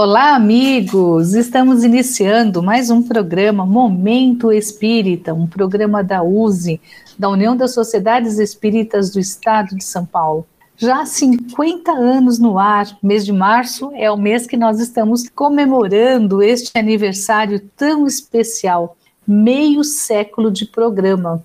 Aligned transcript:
Olá, 0.00 0.36
amigos! 0.36 1.34
Estamos 1.34 1.82
iniciando 1.82 2.62
mais 2.62 2.88
um 2.88 3.02
programa 3.02 3.66
Momento 3.66 4.52
Espírita, 4.52 5.34
um 5.34 5.44
programa 5.44 6.04
da 6.04 6.22
USE, 6.22 6.80
da 7.18 7.28
União 7.28 7.56
das 7.56 7.74
Sociedades 7.74 8.38
Espíritas 8.38 9.10
do 9.10 9.18
Estado 9.18 9.74
de 9.74 9.82
São 9.82 10.06
Paulo. 10.06 10.46
Já 10.76 11.00
há 11.00 11.04
50 11.04 11.90
anos 11.90 12.38
no 12.38 12.60
ar, 12.60 12.86
mês 13.02 13.26
de 13.26 13.32
março 13.32 13.90
é 13.92 14.08
o 14.08 14.16
mês 14.16 14.46
que 14.46 14.56
nós 14.56 14.78
estamos 14.78 15.28
comemorando 15.28 16.44
este 16.44 16.78
aniversário 16.78 17.60
tão 17.76 18.06
especial, 18.06 18.96
meio 19.26 19.82
século 19.82 20.48
de 20.48 20.64
programa. 20.64 21.42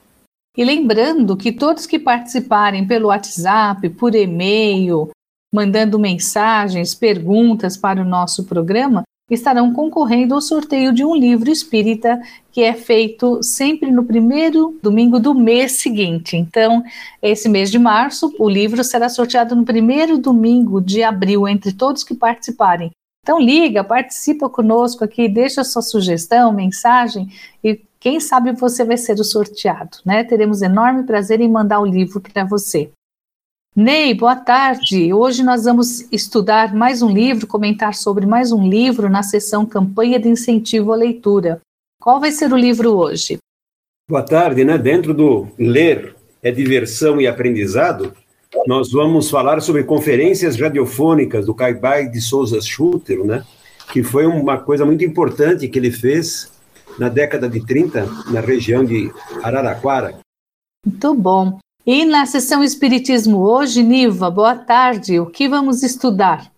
E 0.57 0.63
lembrando 0.63 1.35
que 1.35 1.51
todos 1.51 1.85
que 1.85 1.99
participarem 1.99 2.87
pelo 2.87 3.09
WhatsApp, 3.09 3.89
por 3.89 4.15
e-mail, 4.15 5.09
mandando 5.53 5.99
mensagens, 5.99 6.95
perguntas 6.95 7.75
para 7.75 8.01
o 8.01 8.05
nosso 8.05 8.45
programa, 8.45 9.03
estarão 9.29 9.73
concorrendo 9.73 10.35
ao 10.35 10.41
sorteio 10.41 10.93
de 10.93 11.03
um 11.03 11.15
livro 11.15 11.49
espírita 11.49 12.21
que 12.51 12.61
é 12.61 12.73
feito 12.73 13.41
sempre 13.41 13.91
no 13.91 14.03
primeiro 14.03 14.77
domingo 14.81 15.19
do 15.19 15.33
mês 15.33 15.73
seguinte. 15.73 16.37
Então, 16.37 16.83
esse 17.21 17.49
mês 17.49 17.71
de 17.71 17.79
março, 17.79 18.33
o 18.39 18.47
livro 18.47 18.83
será 18.83 19.09
sorteado 19.09 19.55
no 19.55 19.65
primeiro 19.65 20.17
domingo 20.17 20.79
de 20.79 21.03
abril 21.03 21.47
entre 21.47 21.73
todos 21.73 22.03
que 22.03 22.13
participarem. 22.13 22.91
Então, 23.23 23.39
liga, 23.39 23.83
participa 23.83 24.47
conosco 24.47 25.03
aqui, 25.03 25.27
deixa 25.27 25.63
sua 25.63 25.81
sugestão, 25.81 26.53
mensagem 26.53 27.27
e 27.63 27.81
quem 27.99 28.19
sabe 28.19 28.51
você 28.51 28.85
vai 28.85 28.97
ser 28.97 29.19
o 29.19 29.23
sorteado, 29.23 29.97
né? 30.05 30.23
Teremos 30.23 30.61
enorme 30.61 31.01
prazer 31.01 31.41
em 31.41 31.49
mandar 31.49 31.79
o 31.79 31.85
livro 31.87 32.21
para 32.21 32.45
você. 32.45 32.91
Ney, 33.75 34.13
boa 34.13 34.37
tarde. 34.37 35.13
Hoje 35.13 35.43
nós 35.43 35.65
vamos 35.65 36.09
estudar 36.09 36.73
mais 36.73 37.01
um 37.01 37.11
livro, 37.11 37.45
comentar 37.45 37.93
sobre 37.93 38.25
mais 38.25 38.53
um 38.53 38.65
livro 38.65 39.09
na 39.09 39.21
sessão 39.21 39.65
Campanha 39.65 40.17
de 40.17 40.29
Incentivo 40.29 40.93
à 40.93 40.95
Leitura. 40.95 41.59
Qual 42.01 42.17
vai 42.21 42.31
ser 42.31 42.53
o 42.53 42.57
livro 42.57 42.95
hoje? 42.95 43.37
Boa 44.09 44.23
tarde, 44.23 44.63
né? 44.63 44.77
Dentro 44.77 45.13
do 45.13 45.49
Ler 45.59 46.15
é 46.41 46.51
Diversão 46.51 47.19
e 47.19 47.27
Aprendizado, 47.27 48.13
nós 48.65 48.93
vamos 48.93 49.29
falar 49.29 49.59
sobre 49.59 49.83
conferências 49.83 50.57
radiofônicas 50.57 51.45
do 51.45 51.53
Caibai 51.53 52.07
de 52.07 52.21
Souza 52.21 52.61
Schutter, 52.61 53.25
né? 53.25 53.43
Que 53.91 54.01
foi 54.01 54.25
uma 54.25 54.57
coisa 54.57 54.85
muito 54.85 55.03
importante 55.03 55.67
que 55.67 55.77
ele 55.77 55.91
fez 55.91 56.49
na 56.97 57.09
década 57.09 57.49
de 57.49 57.59
30 57.59 58.07
na 58.31 58.39
região 58.39 58.85
de 58.85 59.11
Araraquara. 59.43 60.17
Muito 60.85 61.13
bom. 61.13 61.59
E 61.87 62.03
na 62.03 62.25
sessão 62.25 62.63
Espiritismo 62.63 63.41
hoje, 63.41 63.83
Niva, 63.83 64.31
boa 64.31 64.55
tarde. 64.55 65.19
O 65.19 65.27
que 65.27 65.47
vamos 65.47 65.83
estudar? 65.83 66.51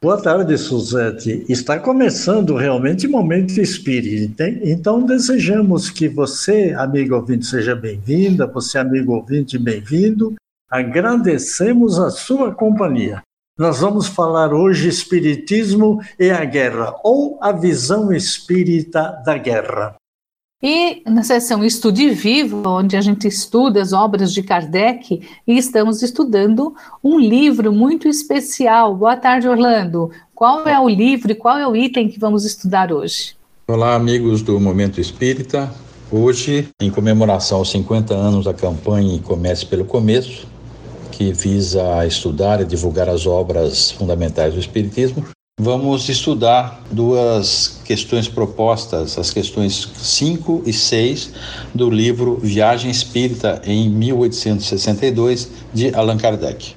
Boa 0.00 0.16
tarde, 0.22 0.56
Suzete. 0.56 1.44
Está 1.50 1.78
começando 1.78 2.56
realmente 2.56 3.06
o 3.06 3.10
Momento 3.10 3.60
Espírita. 3.60 4.48
Então, 4.48 5.04
desejamos 5.04 5.90
que 5.90 6.08
você, 6.08 6.72
amigo 6.74 7.14
ouvinte, 7.14 7.44
seja 7.44 7.76
bem-vinda, 7.76 8.46
você, 8.46 8.78
amigo 8.78 9.12
ouvinte, 9.12 9.58
bem-vindo. 9.58 10.36
Agradecemos 10.70 11.98
a 11.98 12.08
sua 12.08 12.54
companhia. 12.54 13.22
Nós 13.58 13.80
vamos 13.80 14.06
falar 14.06 14.54
hoje 14.54 14.88
Espiritismo 14.88 16.00
e 16.18 16.30
a 16.30 16.42
Guerra, 16.46 16.94
ou 17.04 17.38
a 17.42 17.52
visão 17.52 18.10
espírita 18.14 19.20
da 19.26 19.36
guerra. 19.36 19.99
E 20.62 21.02
na 21.08 21.22
sessão 21.22 21.64
Estude 21.64 22.10
Vivo, 22.10 22.68
onde 22.68 22.94
a 22.94 23.00
gente 23.00 23.26
estuda 23.26 23.80
as 23.80 23.94
obras 23.94 24.30
de 24.30 24.42
Kardec, 24.42 25.26
e 25.46 25.56
estamos 25.56 26.02
estudando 26.02 26.74
um 27.02 27.18
livro 27.18 27.72
muito 27.72 28.06
especial. 28.06 28.94
Boa 28.94 29.16
tarde, 29.16 29.48
Orlando. 29.48 30.10
Qual 30.34 30.68
é 30.68 30.78
o 30.78 30.86
livro 30.86 31.32
e 31.32 31.34
qual 31.34 31.56
é 31.56 31.66
o 31.66 31.74
item 31.74 32.10
que 32.10 32.20
vamos 32.20 32.44
estudar 32.44 32.92
hoje? 32.92 33.34
Olá, 33.66 33.94
amigos 33.94 34.42
do 34.42 34.60
Momento 34.60 35.00
Espírita. 35.00 35.72
Hoje, 36.12 36.68
em 36.78 36.90
comemoração 36.90 37.56
aos 37.56 37.70
50 37.70 38.12
anos 38.12 38.44
da 38.44 38.52
campanha 38.52 39.18
Comece 39.20 39.64
pelo 39.64 39.86
Começo, 39.86 40.46
que 41.10 41.32
visa 41.32 42.04
estudar 42.06 42.60
e 42.60 42.66
divulgar 42.66 43.08
as 43.08 43.26
obras 43.26 43.92
fundamentais 43.92 44.52
do 44.52 44.60
Espiritismo, 44.60 45.24
vamos 45.60 46.08
estudar 46.08 46.80
duas 46.90 47.82
questões 47.84 48.26
propostas, 48.26 49.18
as 49.18 49.30
questões 49.30 49.90
5 49.94 50.62
e 50.64 50.72
6 50.72 51.34
do 51.74 51.90
livro 51.90 52.36
Viagem 52.36 52.90
Espírita 52.90 53.60
em 53.66 53.90
1862, 53.90 55.50
de 55.74 55.94
Allan 55.94 56.16
Kardec. 56.16 56.76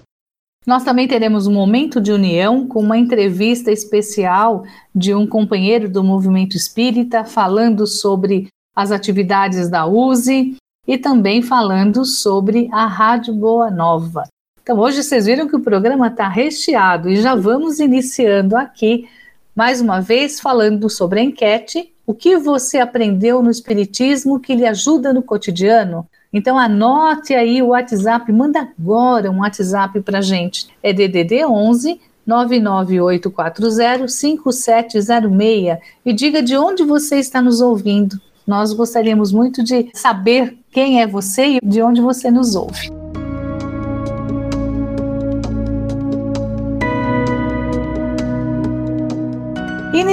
Nós 0.68 0.84
também 0.84 1.08
teremos 1.08 1.48
um 1.48 1.54
momento 1.54 2.02
de 2.02 2.12
união 2.12 2.68
com 2.68 2.82
uma 2.82 2.98
entrevista 2.98 3.72
especial 3.72 4.64
de 4.94 5.14
um 5.14 5.26
companheiro 5.26 5.90
do 5.90 6.04
movimento 6.04 6.58
espírita 6.58 7.24
falando 7.24 7.88
sobre 7.88 8.48
as 8.76 8.92
atividades 8.92 9.70
da 9.70 9.86
USE 9.86 10.58
e 10.86 10.98
também 10.98 11.42
falando 11.42 12.04
sobre 12.04 12.68
a 12.72 12.86
Rádio 12.86 13.34
Boa 13.34 13.72
Nova. 13.72 14.24
Então, 14.64 14.80
hoje 14.80 15.04
vocês 15.04 15.26
viram 15.26 15.46
que 15.46 15.58
o 15.58 15.60
programa 15.60 16.08
está 16.08 16.30
recheado 16.30 17.10
e 17.10 17.22
já 17.22 17.36
vamos 17.36 17.82
iniciando 17.82 18.56
aqui, 18.56 19.10
mais 19.54 19.82
uma 19.82 20.00
vez, 20.00 20.40
falando 20.40 20.90
sobre 20.90 21.20
a 21.20 21.24
enquete. 21.24 21.92
O 22.08 22.14
que 22.14 22.38
você 22.38 22.80
aprendeu 22.80 23.44
no 23.44 23.52
Espiritismo 23.52 24.40
que 24.40 24.56
lhe 24.56 24.66
ajuda 24.66 25.12
no 25.12 25.22
cotidiano? 25.22 26.08
Então, 26.32 26.58
anote 26.58 27.34
aí 27.34 27.62
o 27.62 27.68
WhatsApp, 27.68 28.32
manda 28.32 28.62
agora 28.62 29.30
um 29.30 29.42
WhatsApp 29.42 30.00
para 30.00 30.22
gente. 30.22 30.68
É 30.82 30.94
DDD 30.94 31.46
11 31.46 32.00
99840 32.26 34.08
5706 34.08 35.78
e 36.06 36.14
diga 36.14 36.42
de 36.42 36.56
onde 36.56 36.86
você 36.86 37.18
está 37.18 37.42
nos 37.42 37.60
ouvindo. 37.60 38.16
Nós 38.48 38.72
gostaríamos 38.72 39.34
muito 39.34 39.62
de 39.62 39.90
saber 39.94 40.58
quem 40.72 41.02
é 41.02 41.08
você 41.08 41.58
e 41.58 41.60
de 41.62 41.82
onde 41.82 42.00
você 42.00 42.32
nos 42.32 42.56
ouve. 42.56 43.03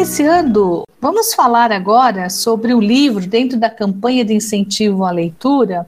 Iniciando, 0.01 0.85
vamos 0.99 1.35
falar 1.35 1.71
agora 1.71 2.31
sobre 2.31 2.73
o 2.73 2.81
livro 2.81 3.27
dentro 3.27 3.61
da 3.61 3.69
campanha 3.69 4.25
de 4.25 4.33
incentivo 4.33 5.05
à 5.05 5.11
leitura, 5.11 5.87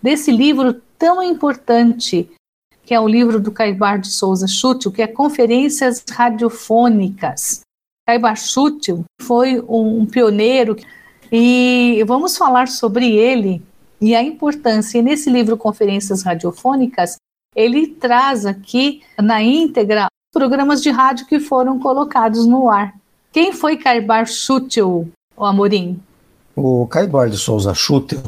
desse 0.00 0.30
livro 0.30 0.80
tão 0.96 1.20
importante, 1.20 2.30
que 2.84 2.94
é 2.94 3.00
o 3.00 3.08
livro 3.08 3.40
do 3.40 3.50
Caibar 3.50 3.98
de 3.98 4.12
Souza 4.12 4.46
Chútil, 4.46 4.92
que 4.92 5.02
é 5.02 5.08
Conferências 5.08 6.04
Radiofônicas. 6.08 7.62
Caibar 8.06 8.36
Chútil 8.36 9.04
foi 9.20 9.60
um, 9.62 10.02
um 10.02 10.06
pioneiro 10.06 10.76
e 11.32 12.00
vamos 12.06 12.36
falar 12.36 12.68
sobre 12.68 13.10
ele 13.16 13.60
e 14.00 14.14
a 14.14 14.22
importância. 14.22 14.98
E 14.98 15.02
nesse 15.02 15.28
livro 15.28 15.56
Conferências 15.56 16.22
Radiofônicas, 16.22 17.16
ele 17.56 17.88
traz 17.88 18.46
aqui 18.46 19.02
na 19.20 19.42
íntegra 19.42 20.06
programas 20.32 20.80
de 20.80 20.90
rádio 20.90 21.26
que 21.26 21.40
foram 21.40 21.80
colocados 21.80 22.46
no 22.46 22.70
ar. 22.70 22.96
Quem 23.30 23.52
foi 23.52 23.76
Caibar 23.76 24.26
Schutel, 24.26 25.06
o 25.36 25.44
Amorim? 25.44 26.00
O 26.56 26.86
Caibar 26.86 27.28
de 27.28 27.36
Souza 27.36 27.74
Schutel 27.74 28.22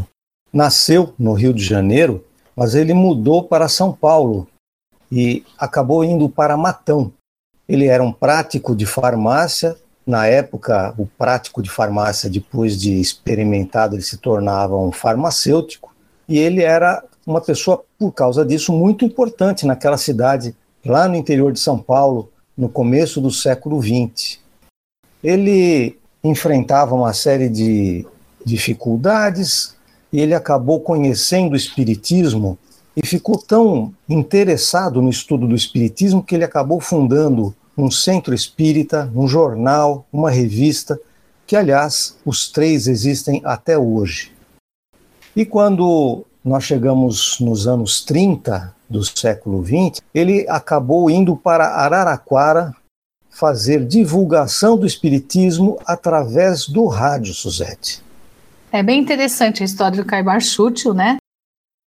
nasceu 0.53 1.15
no 1.19 1.33
Rio 1.33 1.55
de 1.55 1.65
Janeiro, 1.65 2.25
mas 2.55 2.75
ele 2.75 2.93
mudou 2.93 3.45
para 3.45 3.67
São 3.67 3.93
Paulo 3.93 4.47
e 5.11 5.43
acabou 5.59 6.05
indo 6.05 6.29
para 6.29 6.57
Matão. 6.57 7.13
Ele 7.67 7.87
era 7.87 8.03
um 8.03 8.13
prático 8.13 8.77
de 8.77 8.85
farmácia. 8.85 9.77
Na 10.07 10.27
época, 10.27 10.95
o 10.99 11.07
prático 11.07 11.63
de 11.63 11.71
farmácia, 11.71 12.29
depois 12.29 12.79
de 12.79 13.01
experimentado, 13.01 13.95
ele 13.95 14.03
se 14.03 14.19
tornava 14.19 14.77
um 14.77 14.93
farmacêutico. 14.93 15.95
E 16.29 16.39
ele 16.39 16.63
era 16.63 17.03
uma 17.27 17.41
pessoa, 17.41 17.83
por 17.99 18.13
causa 18.13 18.45
disso, 18.45 18.73
muito 18.73 19.05
importante 19.05 19.67
naquela 19.67 19.97
cidade, 19.97 20.55
lá 20.85 21.09
no 21.09 21.17
interior 21.17 21.53
de 21.53 21.61
São 21.61 21.79
Paulo, 21.79 22.31
no 22.57 22.69
começo 22.69 23.21
do 23.21 23.31
século 23.31 23.81
XX. 23.81 24.40
Ele 25.23 25.99
enfrentava 26.23 26.95
uma 26.95 27.13
série 27.13 27.49
de 27.49 28.07
dificuldades 28.45 29.77
e 30.13 30.21
ele 30.21 30.35
acabou 30.35 30.81
conhecendo 30.81 31.53
o 31.53 31.57
Espiritismo 31.57 32.59
e 32.97 33.07
ficou 33.07 33.39
tão 33.39 33.95
interessado 34.09 35.01
no 35.01 35.09
estudo 35.09 35.47
do 35.47 35.55
Espiritismo 35.55 36.23
que 36.23 36.35
ele 36.35 36.45
acabou 36.45 36.81
fundando 36.81 37.55
um 37.77 37.91
centro 37.91 38.35
espírita, 38.35 39.11
um 39.15 39.27
jornal, 39.27 40.05
uma 40.13 40.31
revista, 40.31 41.01
que, 41.47 41.57
aliás, 41.57 42.17
os 42.25 42.49
três 42.49 42.87
existem 42.87 43.41
até 43.45 43.79
hoje. 43.79 44.33
E 45.35 45.47
quando 45.47 46.25
nós 46.45 46.65
chegamos 46.65 47.39
nos 47.41 47.67
anos 47.67 48.05
30 48.05 48.75
do 48.89 49.03
século 49.05 49.63
20, 49.63 50.01
ele 50.15 50.47
acabou 50.49 51.11
indo 51.11 51.37
para 51.37 51.69
Araraquara 51.69 52.75
fazer 53.31 53.87
divulgação 53.87 54.77
do 54.77 54.87
espiritismo 54.87 55.79
através 55.87 56.67
do 56.67 56.87
rádio, 56.87 57.33
Suzete. 57.33 58.03
É 58.73 58.83
bem 58.83 59.01
interessante 59.01 59.63
a 59.63 59.67
história 59.67 59.97
do 59.97 60.05
Caibar 60.05 60.41
Chútil, 60.41 60.93
né? 60.93 61.17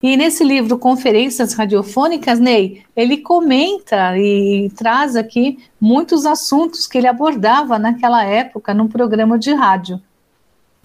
E 0.03 0.17
nesse 0.17 0.43
livro 0.43 0.79
Conferências 0.79 1.53
Radiofônicas, 1.53 2.41
Ney, 2.41 2.83
ele 2.97 3.19
comenta 3.19 4.17
e 4.17 4.71
traz 4.75 5.15
aqui 5.15 5.59
muitos 5.79 6.25
assuntos 6.25 6.87
que 6.87 6.97
ele 6.97 7.07
abordava 7.07 7.79
naquela 7.79 8.25
época 8.25 8.73
num 8.73 8.89
programa 8.89 9.39
de 9.39 9.53
rádio. 9.53 10.01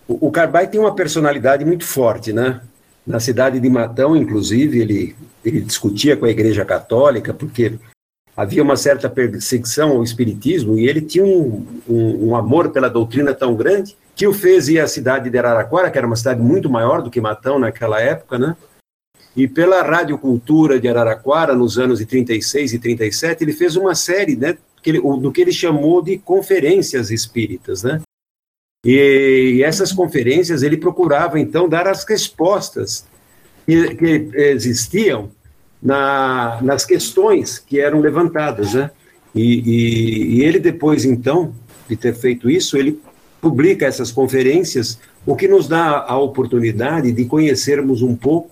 O, 0.05 0.27
o 0.27 0.31
Carbai 0.31 0.67
tem 0.67 0.81
uma 0.81 0.93
personalidade 0.93 1.63
muito 1.63 1.85
forte, 1.85 2.33
né? 2.33 2.59
Na 3.07 3.21
cidade 3.21 3.57
de 3.57 3.69
Matão, 3.69 4.17
inclusive, 4.17 4.79
ele, 4.79 5.15
ele 5.45 5.61
discutia 5.61 6.17
com 6.17 6.25
a 6.25 6.29
Igreja 6.29 6.65
Católica, 6.65 7.33
porque 7.33 7.79
havia 8.35 8.61
uma 8.61 8.75
certa 8.75 9.09
perseguição 9.09 9.91
ao 9.91 10.03
espiritismo 10.03 10.77
e 10.77 10.87
ele 10.87 11.01
tinha 11.01 11.23
um, 11.23 11.65
um, 11.87 12.29
um, 12.29 12.35
amor 12.35 12.69
pela 12.69 12.89
doutrina 12.89 13.33
tão 13.33 13.55
grande 13.55 13.95
que 14.15 14.27
o 14.27 14.33
fez 14.33 14.67
ir 14.67 14.79
à 14.79 14.87
cidade 14.87 15.29
de 15.29 15.37
Araraquara, 15.37 15.89
que 15.89 15.97
era 15.97 16.07
uma 16.07 16.15
cidade 16.15 16.41
muito 16.41 16.69
maior 16.69 17.01
do 17.01 17.09
que 17.09 17.21
Matão 17.21 17.59
naquela 17.59 17.99
época, 18.01 18.37
né? 18.37 18.55
E 19.35 19.47
pela 19.47 19.81
Radiocultura 19.81 20.79
de 20.79 20.87
Araraquara, 20.87 21.53
nos 21.53 21.77
anos 21.77 21.99
de 21.99 22.05
36 22.05 22.73
e 22.73 22.79
37, 22.79 23.43
ele 23.43 23.51
fez 23.51 23.75
uma 23.75 23.93
série 23.93 24.35
né, 24.37 24.57
que 24.81 24.89
ele, 24.89 25.01
do 25.01 25.31
que 25.31 25.41
ele 25.41 25.51
chamou 25.51 26.01
de 26.01 26.17
conferências 26.17 27.11
espíritas, 27.11 27.83
né? 27.83 28.01
E, 28.85 29.55
e 29.55 29.63
essas 29.63 29.91
conferências 29.91 30.63
ele 30.63 30.77
procurava, 30.77 31.39
então, 31.39 31.67
dar 31.67 31.87
as 31.87 32.05
respostas 32.05 33.05
que, 33.65 33.95
que 33.95 34.29
existiam 34.33 35.29
na, 35.81 36.59
nas 36.61 36.85
questões 36.85 37.59
que 37.59 37.79
eram 37.79 37.99
levantadas, 37.99 38.73
né? 38.73 38.91
E, 39.33 39.59
e, 39.59 40.35
e, 40.37 40.43
ele 40.43 40.59
depois, 40.59 41.03
então, 41.03 41.53
de 41.89 41.95
ter 41.95 42.15
feito 42.15 42.49
isso, 42.49 42.77
ele 42.77 42.99
publica 43.41 43.85
essas 43.85 44.11
conferências, 44.11 44.99
o 45.25 45.35
que 45.35 45.47
nos 45.47 45.67
dá 45.67 46.05
a 46.07 46.17
oportunidade 46.17 47.11
de 47.11 47.25
conhecermos 47.25 48.01
um 48.01 48.15
pouco 48.15 48.51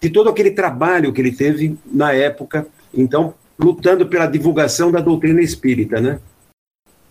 de 0.00 0.10
todo 0.10 0.28
aquele 0.28 0.50
trabalho 0.50 1.12
que 1.12 1.20
ele 1.20 1.32
teve 1.32 1.78
na 1.86 2.12
época, 2.12 2.66
então, 2.92 3.34
lutando 3.58 4.06
pela 4.06 4.26
divulgação 4.26 4.90
da 4.90 5.00
doutrina 5.00 5.40
espírita, 5.40 6.00
né? 6.00 6.18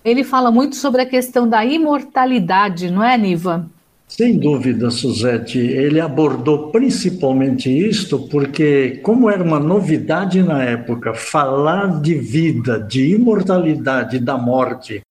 Ele 0.04 0.24
fala 0.24 0.52
muito 0.52 0.76
sobre 0.76 1.02
a 1.02 1.06
questão 1.06 1.48
da 1.48 1.64
imortalidade, 1.64 2.92
não 2.92 3.04
é, 3.04 3.18
Niva? 3.18 3.70
Sem 4.16 4.38
dúvida, 4.38 4.92
Suzete. 4.92 5.58
Ele 5.58 6.00
abordou 6.00 6.70
principalmente 6.70 7.68
isto 7.68 8.28
porque, 8.28 9.00
como 9.02 9.28
era 9.28 9.44
uma 9.44 9.60
novidade 9.60 10.44
na 10.44 10.64
época, 10.64 11.16
falar 11.16 12.00
de 12.00 12.14
vida, 12.14 12.80
de 12.80 13.16
imortalidade 13.16 14.20
da 14.20 14.38
morte, 14.38 15.02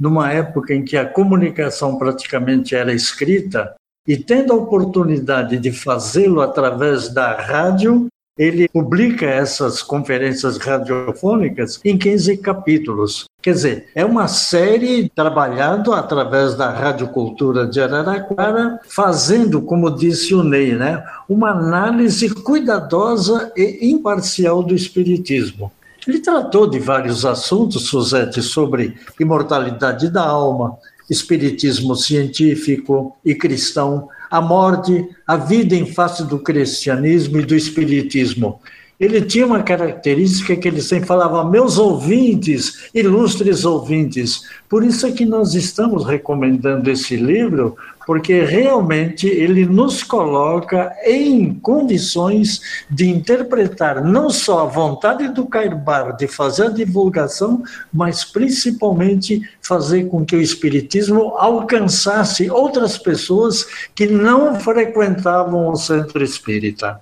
numa 0.00 0.32
época 0.32 0.72
em 0.72 0.84
que 0.84 0.96
a 0.96 1.04
comunicação 1.04 1.98
praticamente 1.98 2.76
era 2.76 2.94
escrita, 2.94 3.74
e 4.06 4.16
tendo 4.16 4.52
a 4.52 4.56
oportunidade 4.56 5.58
de 5.58 5.72
fazê-lo 5.72 6.40
através 6.40 7.12
da 7.12 7.32
rádio, 7.32 8.06
ele 8.38 8.68
publica 8.68 9.26
essas 9.26 9.82
conferências 9.82 10.56
radiofônicas 10.56 11.80
em 11.84 11.98
15 11.98 12.36
capítulos. 12.36 13.24
Quer 13.42 13.54
dizer, 13.54 13.88
é 13.92 14.04
uma 14.04 14.28
série 14.28 15.08
trabalhado 15.08 15.92
através 15.92 16.54
da 16.54 16.70
Radiocultura 16.70 17.66
de 17.66 17.80
Araraquara, 17.80 18.78
fazendo, 18.88 19.60
como 19.60 19.90
disse 19.90 20.32
o 20.32 20.44
Ney, 20.44 20.76
né, 20.76 21.02
uma 21.28 21.50
análise 21.50 22.30
cuidadosa 22.30 23.52
e 23.56 23.90
imparcial 23.90 24.62
do 24.62 24.76
Espiritismo. 24.76 25.72
Ele 26.06 26.20
tratou 26.20 26.68
de 26.68 26.78
vários 26.78 27.24
assuntos, 27.24 27.88
Suzete, 27.88 28.40
sobre 28.40 28.96
imortalidade 29.18 30.08
da 30.08 30.24
alma, 30.24 30.78
espiritismo 31.10 31.96
científico 31.96 33.16
e 33.24 33.34
cristão, 33.34 34.08
a 34.30 34.40
morte, 34.40 35.08
a 35.26 35.36
vida 35.36 35.74
em 35.74 35.84
face 35.84 36.24
do 36.24 36.38
cristianismo 36.38 37.40
e 37.40 37.44
do 37.44 37.56
espiritismo. 37.56 38.60
Ele 39.02 39.20
tinha 39.20 39.44
uma 39.44 39.64
característica 39.64 40.54
que 40.54 40.68
ele 40.68 40.80
sempre 40.80 41.08
falava, 41.08 41.44
meus 41.44 41.76
ouvintes, 41.76 42.88
ilustres 42.94 43.64
ouvintes. 43.64 44.44
Por 44.68 44.84
isso 44.84 45.04
é 45.04 45.10
que 45.10 45.26
nós 45.26 45.54
estamos 45.54 46.06
recomendando 46.06 46.88
esse 46.88 47.16
livro, 47.16 47.76
porque 48.06 48.44
realmente 48.44 49.26
ele 49.26 49.66
nos 49.66 50.04
coloca 50.04 50.94
em 51.04 51.52
condições 51.52 52.60
de 52.88 53.10
interpretar 53.10 54.04
não 54.04 54.30
só 54.30 54.60
a 54.60 54.66
vontade 54.66 55.26
do 55.30 55.46
Cairbar 55.46 56.16
de 56.16 56.28
fazer 56.28 56.66
a 56.66 56.70
divulgação, 56.70 57.64
mas 57.92 58.24
principalmente 58.24 59.42
fazer 59.60 60.04
com 60.04 60.24
que 60.24 60.36
o 60.36 60.40
Espiritismo 60.40 61.34
alcançasse 61.38 62.48
outras 62.48 62.96
pessoas 62.96 63.66
que 63.96 64.06
não 64.06 64.60
frequentavam 64.60 65.70
o 65.70 65.74
centro 65.74 66.22
espírita. 66.22 67.00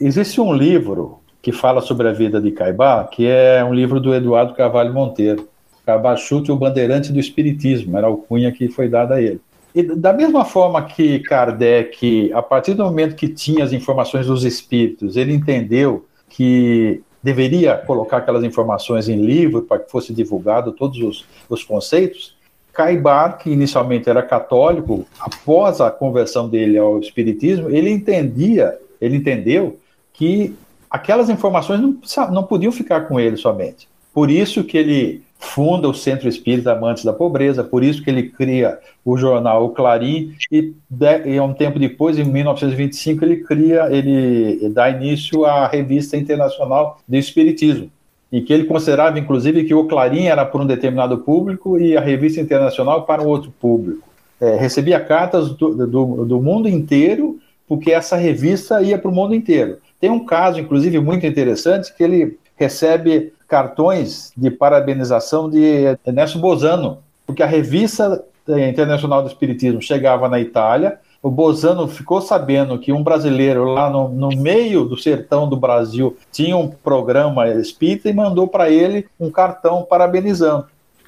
Existe 0.00 0.40
um 0.40 0.52
livro 0.52 1.18
que 1.42 1.50
fala 1.50 1.80
sobre 1.80 2.08
a 2.08 2.12
vida 2.12 2.40
de 2.40 2.52
Caibá, 2.52 3.04
que 3.04 3.26
é 3.26 3.64
um 3.64 3.74
livro 3.74 3.98
do 3.98 4.14
Eduardo 4.14 4.54
Carvalho 4.54 4.94
Monteiro. 4.94 5.48
Cabachute, 5.84 6.52
o 6.52 6.56
bandeirante 6.56 7.12
do 7.12 7.18
Espiritismo, 7.18 7.96
era 7.96 8.08
o 8.08 8.18
cunha 8.18 8.52
que 8.52 8.68
foi 8.68 8.88
dada 8.88 9.16
a 9.16 9.22
ele. 9.22 9.40
E 9.74 9.82
da 9.82 10.12
mesma 10.12 10.44
forma 10.44 10.82
que 10.82 11.18
Kardec, 11.20 12.30
a 12.32 12.42
partir 12.42 12.74
do 12.74 12.84
momento 12.84 13.16
que 13.16 13.28
tinha 13.28 13.64
as 13.64 13.72
informações 13.72 14.26
dos 14.26 14.44
espíritos, 14.44 15.16
ele 15.16 15.32
entendeu 15.32 16.06
que 16.28 17.02
deveria 17.22 17.76
colocar 17.76 18.18
aquelas 18.18 18.44
informações 18.44 19.08
em 19.08 19.20
livro 19.20 19.62
para 19.62 19.80
que 19.80 19.90
fosse 19.90 20.12
divulgado 20.12 20.72
todos 20.72 20.98
os, 21.00 21.24
os 21.48 21.64
conceitos, 21.64 22.36
Caibar, 22.72 23.38
que 23.38 23.50
inicialmente 23.50 24.08
era 24.08 24.22
católico, 24.22 25.04
após 25.18 25.80
a 25.80 25.90
conversão 25.90 26.48
dele 26.48 26.78
ao 26.78 27.00
espiritismo, 27.00 27.68
ele 27.70 27.90
entendia, 27.90 28.78
ele 29.00 29.16
entendeu 29.16 29.76
que 30.18 30.54
aquelas 30.90 31.30
informações 31.30 31.80
não, 31.80 31.96
não 32.32 32.42
podiam 32.42 32.72
ficar 32.72 33.02
com 33.02 33.20
ele 33.20 33.36
somente. 33.36 33.88
Por 34.12 34.30
isso 34.30 34.64
que 34.64 34.76
ele 34.76 35.22
funda 35.38 35.88
o 35.88 35.94
Centro 35.94 36.28
Espírita 36.28 36.72
Amantes 36.72 37.04
da 37.04 37.12
Pobreza, 37.12 37.62
por 37.62 37.84
isso 37.84 38.02
que 38.02 38.10
ele 38.10 38.24
cria 38.24 38.76
o 39.04 39.16
jornal 39.16 39.64
O 39.64 39.68
Clarim 39.68 40.34
e, 40.50 40.74
de, 40.90 41.28
e 41.28 41.40
um 41.40 41.54
tempo 41.54 41.78
depois, 41.78 42.18
em 42.18 42.24
1925, 42.24 43.24
ele 43.24 43.36
cria, 43.36 43.86
ele 43.92 44.68
dá 44.70 44.90
início 44.90 45.44
à 45.44 45.68
Revista 45.68 46.16
Internacional 46.16 46.98
do 47.06 47.16
Espiritismo, 47.16 47.88
e 48.32 48.40
que 48.40 48.52
ele 48.52 48.64
considerava, 48.64 49.20
inclusive, 49.20 49.62
que 49.62 49.74
o 49.74 49.86
Clarim 49.86 50.24
era 50.24 50.44
para 50.44 50.60
um 50.60 50.66
determinado 50.66 51.18
público 51.18 51.78
e 51.78 51.96
a 51.96 52.00
Revista 52.00 52.40
Internacional 52.40 53.04
para 53.04 53.22
um 53.22 53.28
outro 53.28 53.52
público. 53.60 54.08
É, 54.40 54.56
recebia 54.56 54.98
cartas 54.98 55.50
do, 55.50 55.86
do, 55.86 56.24
do 56.24 56.42
mundo 56.42 56.68
inteiro, 56.68 57.38
porque 57.68 57.92
essa 57.92 58.16
revista 58.16 58.82
ia 58.82 58.98
para 58.98 59.10
o 59.10 59.14
mundo 59.14 59.34
inteiro. 59.34 59.78
Tem 60.00 60.10
um 60.10 60.24
caso, 60.24 60.60
inclusive, 60.60 60.98
muito 61.00 61.26
interessante, 61.26 61.94
que 61.94 62.02
ele 62.02 62.38
recebe 62.56 63.32
cartões 63.46 64.32
de 64.36 64.50
parabenização 64.50 65.48
de 65.48 65.96
Ernesto 66.06 66.38
Bozano, 66.38 66.98
porque 67.26 67.42
a 67.42 67.46
revista 67.46 68.24
Internacional 68.48 69.22
do 69.22 69.28
Espiritismo 69.28 69.82
chegava 69.82 70.28
na 70.28 70.40
Itália, 70.40 70.98
o 71.22 71.30
Bozano 71.30 71.88
ficou 71.88 72.20
sabendo 72.20 72.78
que 72.78 72.92
um 72.92 73.02
brasileiro 73.02 73.64
lá 73.64 73.90
no, 73.90 74.08
no 74.08 74.28
meio 74.28 74.84
do 74.84 74.96
sertão 74.96 75.48
do 75.48 75.56
Brasil 75.56 76.16
tinha 76.32 76.56
um 76.56 76.68
programa 76.68 77.48
espírita 77.48 78.08
e 78.08 78.12
mandou 78.12 78.46
para 78.46 78.70
ele 78.70 79.06
um 79.18 79.30
cartão 79.30 79.82
parabenizando. 79.82 80.66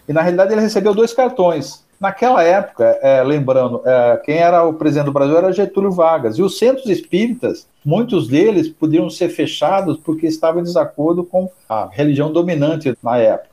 E 0.09 0.13
na 0.13 0.21
realidade 0.21 0.53
ele 0.53 0.61
recebeu 0.61 0.93
dois 0.93 1.15
cartões. 1.15 1.85
Naquela 2.01 2.43
época, 2.43 2.99
é, 3.03 3.23
lembrando, 3.23 3.83
é, 3.85 4.17
quem 4.25 4.39
era 4.39 4.65
o 4.65 4.73
presidente 4.73 5.05
do 5.05 5.13
Brasil 5.13 5.37
era 5.37 5.53
Getúlio 5.53 5.93
Vargas. 5.93 6.39
E 6.39 6.43
os 6.43 6.57
centros 6.57 6.87
espíritas, 6.87 7.67
muitos 7.85 8.27
deles 8.27 8.71
podiam 8.71 9.11
ser 9.11 9.29
fechados 9.29 9.99
porque 10.03 10.27
estavam 10.27 10.63
em 10.63 10.65
desacordo 10.65 11.23
com 11.23 11.51
a 11.69 11.91
religião 11.93 12.33
dominante 12.33 12.97
na 13.03 13.19
época. 13.19 13.51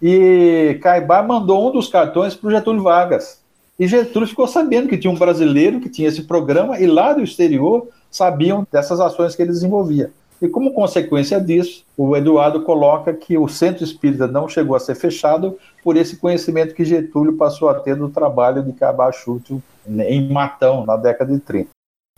E 0.00 0.78
Caibá 0.80 1.24
mandou 1.24 1.68
um 1.68 1.72
dos 1.72 1.88
cartões 1.88 2.36
para 2.36 2.48
o 2.48 2.50
Getúlio 2.52 2.84
Vargas. 2.84 3.40
E 3.76 3.88
Getúlio 3.88 4.28
ficou 4.28 4.46
sabendo 4.46 4.88
que 4.88 4.96
tinha 4.96 5.10
um 5.10 5.18
brasileiro 5.18 5.80
que 5.80 5.88
tinha 5.88 6.08
esse 6.08 6.22
programa 6.22 6.78
e 6.78 6.86
lá 6.86 7.12
do 7.12 7.22
exterior 7.22 7.88
sabiam 8.08 8.64
dessas 8.70 9.00
ações 9.00 9.34
que 9.34 9.42
ele 9.42 9.50
desenvolvia. 9.50 10.12
E 10.42 10.48
como 10.48 10.74
consequência 10.74 11.40
disso, 11.40 11.84
o 11.96 12.16
Eduardo 12.16 12.62
coloca 12.64 13.14
que 13.14 13.38
o 13.38 13.46
centro 13.46 13.84
espírita 13.84 14.26
não 14.26 14.48
chegou 14.48 14.74
a 14.74 14.80
ser 14.80 14.96
fechado 14.96 15.56
por 15.84 15.96
esse 15.96 16.16
conhecimento 16.16 16.74
que 16.74 16.84
Getúlio 16.84 17.36
passou 17.36 17.68
a 17.68 17.74
ter 17.78 17.94
do 17.94 18.08
trabalho 18.08 18.60
de 18.60 18.72
Cabachútil 18.72 19.62
em 19.86 20.28
Matão, 20.28 20.84
na 20.84 20.96
década 20.96 21.32
de 21.32 21.38
30. 21.38 21.68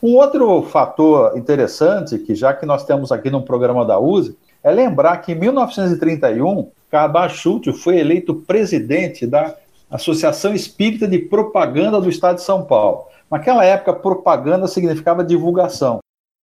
Um 0.01 0.15
outro 0.15 0.63
fator 0.63 1.37
interessante, 1.37 2.17
que 2.17 2.33
já 2.33 2.51
que 2.51 2.65
nós 2.65 2.83
temos 2.83 3.11
aqui 3.11 3.29
no 3.29 3.43
programa 3.43 3.85
da 3.85 3.99
USE, 3.99 4.35
é 4.63 4.71
lembrar 4.71 5.17
que 5.17 5.33
em 5.33 5.35
1931, 5.35 6.71
Cabachútil 6.89 7.73
foi 7.73 7.99
eleito 7.99 8.33
presidente 8.33 9.27
da 9.27 9.55
Associação 9.87 10.51
Espírita 10.51 11.07
de 11.07 11.19
Propaganda 11.19 12.01
do 12.01 12.09
Estado 12.09 12.37
de 12.37 12.41
São 12.41 12.63
Paulo. 12.65 13.05
Naquela 13.29 13.63
época, 13.63 13.93
propaganda 13.93 14.67
significava 14.67 15.23
divulgação. 15.23 15.99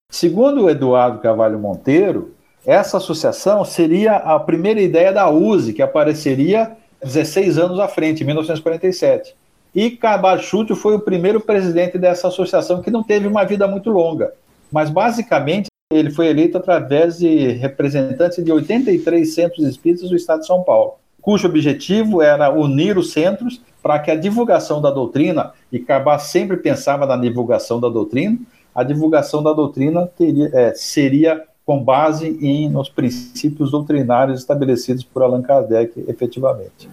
Segundo 0.10 0.64
o 0.64 0.70
Eduardo 0.70 1.20
Carvalho 1.20 1.60
Monteiro, 1.60 2.34
essa 2.66 2.98
associação 2.98 3.64
seria 3.64 4.16
a 4.16 4.40
primeira 4.40 4.82
ideia 4.82 5.14
da 5.14 5.30
USE, 5.30 5.72
que 5.72 5.84
apareceria 5.84 6.76
16 7.04 7.60
anos 7.60 7.80
à 7.80 7.88
frente, 7.88 8.24
em 8.24 8.26
1947. 8.26 9.36
E 9.74 9.92
Cabachútil 9.92 10.76
foi 10.76 10.96
o 10.96 11.00
primeiro 11.00 11.40
presidente 11.40 11.98
dessa 12.00 12.28
associação 12.28 12.82
que 12.82 12.90
não 12.90 13.04
teve 13.04 13.28
uma 13.28 13.44
vida 13.46 13.68
muito 13.68 13.92
longa. 13.92 14.34
Mas, 14.72 14.90
basicamente, 14.90 15.68
ele 15.94 16.10
foi 16.10 16.28
eleito 16.28 16.58
através 16.58 17.20
de 17.20 17.50
representantes 17.54 18.44
de 18.44 18.52
83 18.52 19.32
centros 19.32 19.64
espíritas 19.64 20.10
do 20.10 20.16
estado 20.16 20.40
de 20.40 20.48
São 20.48 20.64
Paulo 20.64 20.96
cujo 21.22 21.48
objetivo 21.48 22.22
era 22.22 22.50
unir 22.50 22.98
os 22.98 23.12
centros 23.12 23.62
para 23.82 24.00
que 24.00 24.12
a 24.12 24.16
divulgação 24.16 24.82
da 24.82 24.90
doutrina, 24.90 25.54
e 25.72 25.80
Cabá 25.80 26.18
sempre 26.20 26.58
pensava 26.58 27.06
na 27.06 27.16
divulgação 27.16 27.80
da 27.80 27.88
doutrina, 27.88 28.38
a 28.74 28.84
divulgação 28.84 29.42
da 29.42 29.54
doutrina 29.54 30.08
teria, 30.08 30.50
é, 30.54 30.74
seria 30.74 31.44
com 31.66 31.84
base 31.84 32.38
em, 32.42 32.70
nos 32.70 32.90
princípios 32.90 33.72
doutrinários 33.72 34.40
estabelecidos 34.40 35.04
por 35.04 35.22
Allan 35.22 35.42
Kardec, 35.42 36.04
efetivamente. 36.08 36.90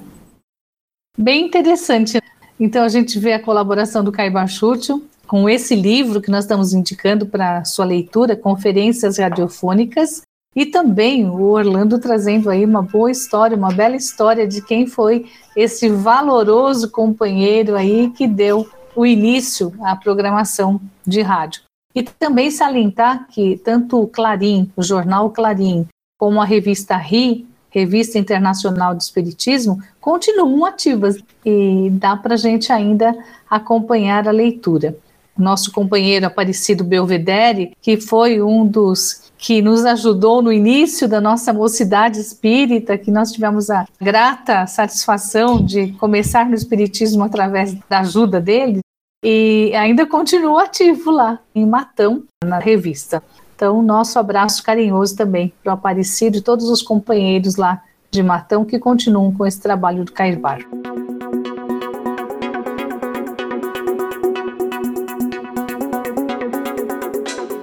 Bem 1.16 1.46
interessante. 1.46 2.20
Então 2.60 2.84
a 2.84 2.88
gente 2.88 3.18
vê 3.18 3.32
a 3.32 3.42
colaboração 3.42 4.04
do 4.04 4.12
Caibá 4.12 4.46
Chútil 4.46 5.06
com 5.26 5.48
esse 5.48 5.74
livro 5.74 6.20
que 6.20 6.30
nós 6.30 6.44
estamos 6.44 6.72
indicando 6.72 7.26
para 7.26 7.64
sua 7.64 7.84
leitura, 7.84 8.36
Conferências 8.36 9.18
Radiofônicas, 9.18 10.22
e 10.54 10.64
também 10.64 11.28
o 11.28 11.42
Orlando 11.42 11.98
trazendo 11.98 12.48
aí 12.48 12.64
uma 12.64 12.80
boa 12.80 13.10
história, 13.10 13.56
uma 13.56 13.72
bela 13.72 13.96
história 13.96 14.46
de 14.46 14.62
quem 14.62 14.86
foi 14.86 15.26
esse 15.54 15.88
valoroso 15.88 16.90
companheiro 16.90 17.76
aí 17.76 18.10
que 18.10 18.26
deu 18.26 18.66
o 18.96 19.04
início 19.04 19.72
à 19.82 19.94
programação 19.94 20.80
de 21.06 21.20
rádio. 21.20 21.62
E 21.94 22.02
também 22.02 22.50
salientar 22.50 23.28
que 23.28 23.58
tanto 23.58 24.02
o 24.02 24.08
Clarim, 24.08 24.70
o 24.76 24.82
jornal 24.82 25.30
Clarim, 25.30 25.86
como 26.18 26.40
a 26.40 26.44
revista 26.44 26.96
RI, 26.96 27.46
Revista 27.70 28.18
Internacional 28.18 28.94
de 28.94 29.02
Espiritismo, 29.02 29.82
continuam 30.00 30.64
ativas 30.64 31.18
e 31.44 31.90
dá 31.92 32.16
para 32.16 32.34
a 32.34 32.38
gente 32.38 32.72
ainda 32.72 33.14
acompanhar 33.50 34.26
a 34.26 34.30
leitura. 34.30 34.96
Nosso 35.36 35.70
companheiro 35.70 36.26
Aparecido 36.26 36.82
Belvedere, 36.82 37.72
que 37.82 38.00
foi 38.00 38.40
um 38.40 38.66
dos 38.66 39.30
que 39.36 39.60
nos 39.60 39.84
ajudou 39.84 40.40
no 40.40 40.50
início 40.50 41.06
da 41.06 41.20
nossa 41.20 41.52
mocidade 41.52 42.18
espírita, 42.18 42.96
que 42.96 43.10
nós 43.10 43.32
tivemos 43.32 43.68
a 43.68 43.86
grata 44.00 44.66
satisfação 44.66 45.62
de 45.62 45.92
começar 45.92 46.48
no 46.48 46.54
espiritismo 46.54 47.24
através 47.24 47.74
da 47.88 48.00
ajuda 48.00 48.40
dele, 48.40 48.80
e 49.28 49.74
ainda 49.74 50.06
continua 50.06 50.62
ativo 50.62 51.10
lá 51.10 51.40
em 51.52 51.66
Matão, 51.66 52.22
na 52.44 52.60
revista. 52.60 53.20
Então, 53.56 53.82
nosso 53.82 54.20
abraço 54.20 54.62
carinhoso 54.62 55.16
também 55.16 55.52
para 55.64 55.72
o 55.72 55.74
Aparecido 55.74 56.36
e 56.36 56.40
todos 56.40 56.70
os 56.70 56.80
companheiros 56.80 57.56
lá 57.56 57.82
de 58.08 58.22
Matão 58.22 58.64
que 58.64 58.78
continuam 58.78 59.32
com 59.32 59.44
esse 59.44 59.60
trabalho 59.60 60.04
do 60.04 60.12
Caibar. 60.12 60.60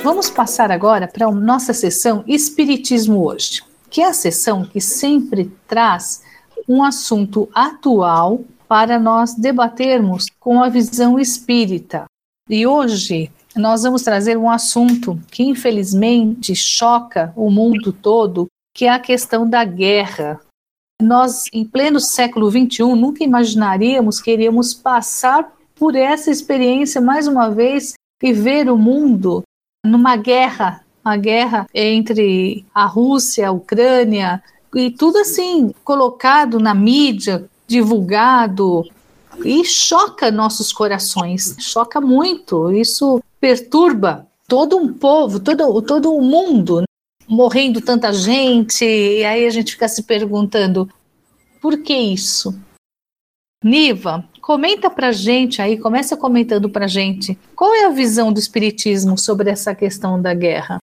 Vamos 0.03 0.29
passar 0.29 0.69
agora 0.69 1.07
para 1.07 1.27
a 1.27 1.31
nossa 1.31 1.73
sessão 1.73 2.25
Espiritismo 2.27 3.25
Hoje, 3.25 3.63
que 3.89 4.01
é 4.01 4.09
a 4.09 4.13
sessão 4.13 4.65
que 4.65 4.81
sempre 4.81 5.49
traz 5.65 6.23
um 6.67 6.83
assunto 6.83 7.47
atual 7.53 8.41
para 8.73 8.97
nós 8.97 9.35
debatermos 9.35 10.25
com 10.39 10.63
a 10.63 10.67
visão 10.67 11.19
espírita. 11.19 12.05
E 12.49 12.65
hoje 12.65 13.31
nós 13.55 13.83
vamos 13.83 14.01
trazer 14.01 14.35
um 14.35 14.49
assunto 14.49 15.21
que 15.31 15.43
infelizmente 15.43 16.55
choca 16.55 17.31
o 17.35 17.51
mundo 17.51 17.93
todo, 17.93 18.47
que 18.75 18.85
é 18.85 18.89
a 18.89 18.97
questão 18.97 19.47
da 19.47 19.63
guerra. 19.63 20.41
Nós, 20.99 21.45
em 21.53 21.63
pleno 21.63 21.99
século 21.99 22.49
XXI, 22.49 22.95
nunca 22.95 23.23
imaginaríamos 23.23 24.19
que 24.19 24.31
iríamos 24.31 24.73
passar 24.73 25.53
por 25.75 25.95
essa 25.95 26.31
experiência 26.31 26.99
mais 26.99 27.27
uma 27.27 27.51
vez 27.51 27.93
e 28.23 28.33
ver 28.33 28.71
o 28.71 28.75
mundo 28.75 29.43
numa 29.85 30.15
guerra, 30.15 30.83
uma 31.05 31.15
guerra 31.15 31.67
entre 31.75 32.65
a 32.73 32.87
Rússia, 32.87 33.49
a 33.49 33.51
Ucrânia, 33.51 34.41
e 34.73 34.89
tudo 34.89 35.19
assim 35.19 35.71
colocado 35.83 36.59
na 36.59 36.73
mídia, 36.73 37.47
divulgado, 37.73 38.87
e 39.43 39.65
choca 39.65 40.31
nossos 40.31 40.71
corações, 40.71 41.55
choca 41.59 41.99
muito. 41.99 42.71
Isso 42.71 43.21
perturba 43.39 44.27
todo 44.47 44.77
um 44.77 44.93
povo, 44.93 45.39
todo, 45.39 45.81
todo 45.81 46.13
o 46.13 46.21
mundo, 46.21 46.81
né? 46.81 46.85
morrendo 47.27 47.81
tanta 47.81 48.11
gente, 48.13 48.85
e 48.85 49.23
aí 49.23 49.45
a 49.45 49.49
gente 49.49 49.71
fica 49.71 49.87
se 49.87 50.03
perguntando 50.03 50.89
por 51.61 51.81
que 51.81 51.93
isso? 51.93 52.53
Niva, 53.63 54.27
Comenta 54.43 54.89
pra 54.89 55.13
gente 55.13 55.61
aí, 55.61 55.77
começa 55.77 56.17
comentando 56.17 56.69
pra 56.69 56.85
gente, 56.85 57.39
qual 57.55 57.73
é 57.73 57.85
a 57.85 57.91
visão 57.91 58.29
do 58.33 58.39
Espiritismo 58.39 59.17
sobre 59.17 59.49
essa 59.49 59.73
questão 59.73 60.21
da 60.21 60.33
guerra? 60.33 60.79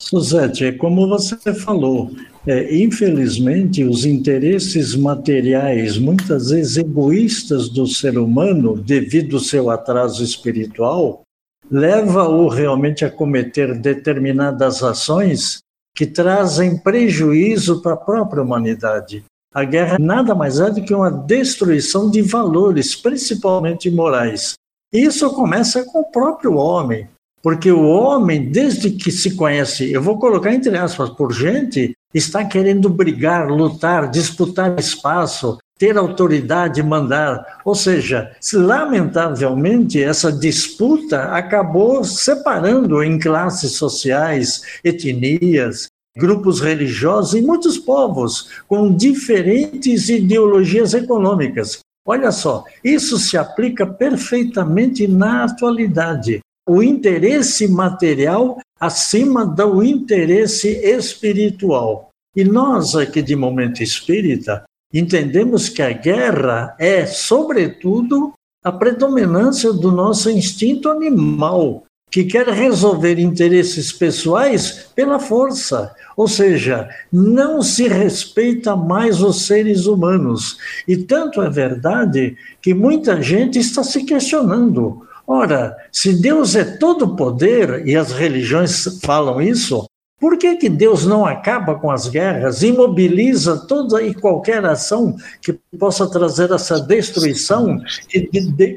Suzete, 0.00 0.66
é 0.66 0.70
como 0.70 1.08
você 1.08 1.52
falou, 1.52 2.12
é, 2.46 2.74
infelizmente 2.74 3.84
os 3.84 4.04
interesses 4.04 4.94
materiais, 4.94 5.96
muitas 5.96 6.50
vezes 6.50 6.76
egoístas 6.76 7.68
do 7.68 7.86
ser 7.86 8.18
humano, 8.18 8.76
devido 8.76 9.36
ao 9.36 9.42
seu 9.42 9.70
atraso 9.70 10.24
espiritual, 10.24 11.22
leva-o 11.70 12.48
realmente 12.48 13.04
a 13.04 13.10
cometer 13.10 13.78
determinadas 13.78 14.82
ações 14.82 15.60
que 15.94 16.06
trazem 16.06 16.78
prejuízo 16.78 17.80
para 17.80 17.94
a 17.94 17.96
própria 17.96 18.42
humanidade. 18.42 19.24
A 19.54 19.64
guerra 19.64 19.98
nada 19.98 20.34
mais 20.34 20.58
é 20.58 20.70
do 20.70 20.82
que 20.82 20.94
uma 20.94 21.10
destruição 21.10 22.10
de 22.10 22.22
valores, 22.22 22.96
principalmente 22.96 23.90
morais. 23.90 24.54
Isso 24.92 25.30
começa 25.30 25.84
com 25.84 26.00
o 26.00 26.10
próprio 26.10 26.54
homem, 26.54 27.06
porque 27.42 27.70
o 27.70 27.86
homem, 27.86 28.50
desde 28.50 28.90
que 28.90 29.10
se 29.10 29.36
conhece, 29.36 29.92
eu 29.92 30.02
vou 30.02 30.18
colocar 30.18 30.52
entre 30.52 30.76
aspas, 30.76 31.10
por 31.10 31.32
gente, 31.32 31.92
está 32.14 32.44
querendo 32.44 32.88
brigar, 32.88 33.48
lutar, 33.48 34.10
disputar 34.10 34.78
espaço, 34.78 35.58
ter 35.78 35.96
autoridade, 35.96 36.82
mandar. 36.82 37.60
Ou 37.64 37.74
seja, 37.74 38.30
lamentavelmente, 38.52 40.02
essa 40.02 40.30
disputa 40.30 41.24
acabou 41.34 42.04
separando 42.04 43.02
em 43.02 43.18
classes 43.18 43.72
sociais, 43.72 44.62
etnias, 44.84 45.88
grupos 46.16 46.60
religiosos 46.60 47.34
e 47.34 47.42
muitos 47.42 47.78
povos 47.78 48.50
com 48.68 48.94
diferentes 48.94 50.08
ideologias 50.08 50.94
econômicas. 50.94 51.80
Olha 52.06 52.32
só, 52.32 52.64
isso 52.84 53.18
se 53.18 53.36
aplica 53.38 53.86
perfeitamente 53.86 55.06
na 55.06 55.44
atualidade. 55.44 56.40
O 56.68 56.82
interesse 56.82 57.66
material 57.66 58.58
acima 58.82 59.46
do 59.46 59.80
interesse 59.84 60.68
espiritual. 60.68 62.10
E 62.34 62.42
nós 62.42 62.96
aqui 62.96 63.22
de 63.22 63.36
Momento 63.36 63.80
Espírita 63.80 64.64
entendemos 64.92 65.68
que 65.68 65.80
a 65.80 65.92
guerra 65.92 66.74
é, 66.80 67.06
sobretudo, 67.06 68.32
a 68.64 68.72
predominância 68.72 69.72
do 69.72 69.92
nosso 69.92 70.28
instinto 70.28 70.88
animal, 70.88 71.84
que 72.10 72.24
quer 72.24 72.48
resolver 72.48 73.20
interesses 73.20 73.92
pessoais 73.92 74.90
pela 74.96 75.20
força, 75.20 75.94
ou 76.16 76.26
seja, 76.26 76.88
não 77.12 77.62
se 77.62 77.86
respeita 77.86 78.74
mais 78.74 79.22
os 79.22 79.46
seres 79.46 79.86
humanos. 79.86 80.58
E 80.88 80.96
tanto 80.96 81.40
é 81.40 81.48
verdade 81.48 82.36
que 82.60 82.74
muita 82.74 83.22
gente 83.22 83.60
está 83.60 83.84
se 83.84 84.02
questionando. 84.02 85.06
Ora, 85.26 85.76
se 85.90 86.20
Deus 86.20 86.56
é 86.56 86.64
todo 86.64 87.16
poder, 87.16 87.86
e 87.86 87.96
as 87.96 88.12
religiões 88.12 89.00
falam 89.02 89.40
isso, 89.40 89.86
por 90.22 90.38
que, 90.38 90.54
que 90.54 90.68
Deus 90.68 91.04
não 91.04 91.26
acaba 91.26 91.74
com 91.74 91.90
as 91.90 92.06
guerras, 92.06 92.62
imobiliza 92.62 93.66
toda 93.66 94.00
e 94.00 94.14
qualquer 94.14 94.64
ação 94.64 95.16
que 95.40 95.58
possa 95.76 96.08
trazer 96.08 96.52
essa 96.52 96.78
destruição, 96.80 97.80
que, 98.08 98.30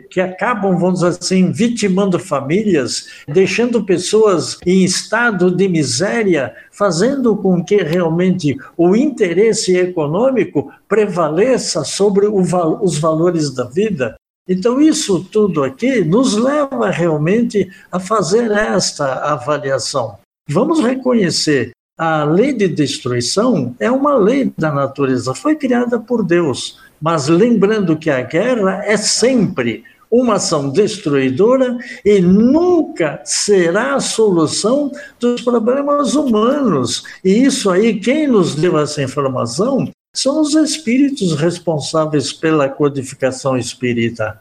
que 0.10 0.20
acabam, 0.20 0.76
vamos 0.76 1.02
dizer 1.02 1.10
assim, 1.10 1.52
vitimando 1.52 2.18
famílias, 2.18 3.10
deixando 3.28 3.86
pessoas 3.86 4.58
em 4.66 4.84
estado 4.84 5.56
de 5.56 5.70
miséria, 5.70 6.52
fazendo 6.72 7.38
com 7.38 7.64
que 7.64 7.78
realmente 7.78 8.58
o 8.76 8.96
interesse 8.96 9.78
econômico 9.78 10.74
prevaleça 10.88 11.84
sobre 11.84 12.26
o, 12.26 12.42
os 12.82 12.98
valores 12.98 13.54
da 13.54 13.66
vida? 13.66 14.16
Então, 14.48 14.80
isso 14.80 15.24
tudo 15.24 15.64
aqui 15.64 16.04
nos 16.04 16.36
leva 16.36 16.90
realmente 16.90 17.70
a 17.92 18.00
fazer 18.00 18.52
esta 18.52 19.32
avaliação. 19.34 20.18
Vamos 20.48 20.80
reconhecer 20.80 21.72
a 21.98 22.26
lei 22.26 22.52
de 22.52 22.68
destruição 22.68 23.74
é 23.80 23.90
uma 23.90 24.16
lei 24.16 24.52
da 24.58 24.70
natureza, 24.70 25.34
foi 25.34 25.56
criada 25.56 25.98
por 25.98 26.24
Deus. 26.24 26.78
Mas 27.02 27.28
lembrando 27.28 27.98
que 27.98 28.10
a 28.10 28.22
guerra 28.22 28.84
é 28.86 28.98
sempre 28.98 29.84
uma 30.12 30.36
ação 30.36 30.70
destruidora 30.70 31.78
e 32.04 32.20
nunca 32.20 33.22
será 33.24 33.96
a 33.96 34.00
solução 34.00 34.92
dos 35.20 35.42
problemas 35.42 36.16
humanos. 36.16 37.04
E 37.24 37.46
isso 37.46 37.70
aí, 37.70 38.00
quem 38.00 38.28
nos 38.28 38.56
deu 38.56 38.78
essa 38.78 39.02
informação 39.02 39.90
são 40.20 40.42
os 40.42 40.54
espíritos 40.56 41.34
responsáveis 41.36 42.32
pela 42.32 42.70
codificação 42.70 43.58
espírita. 43.58 44.40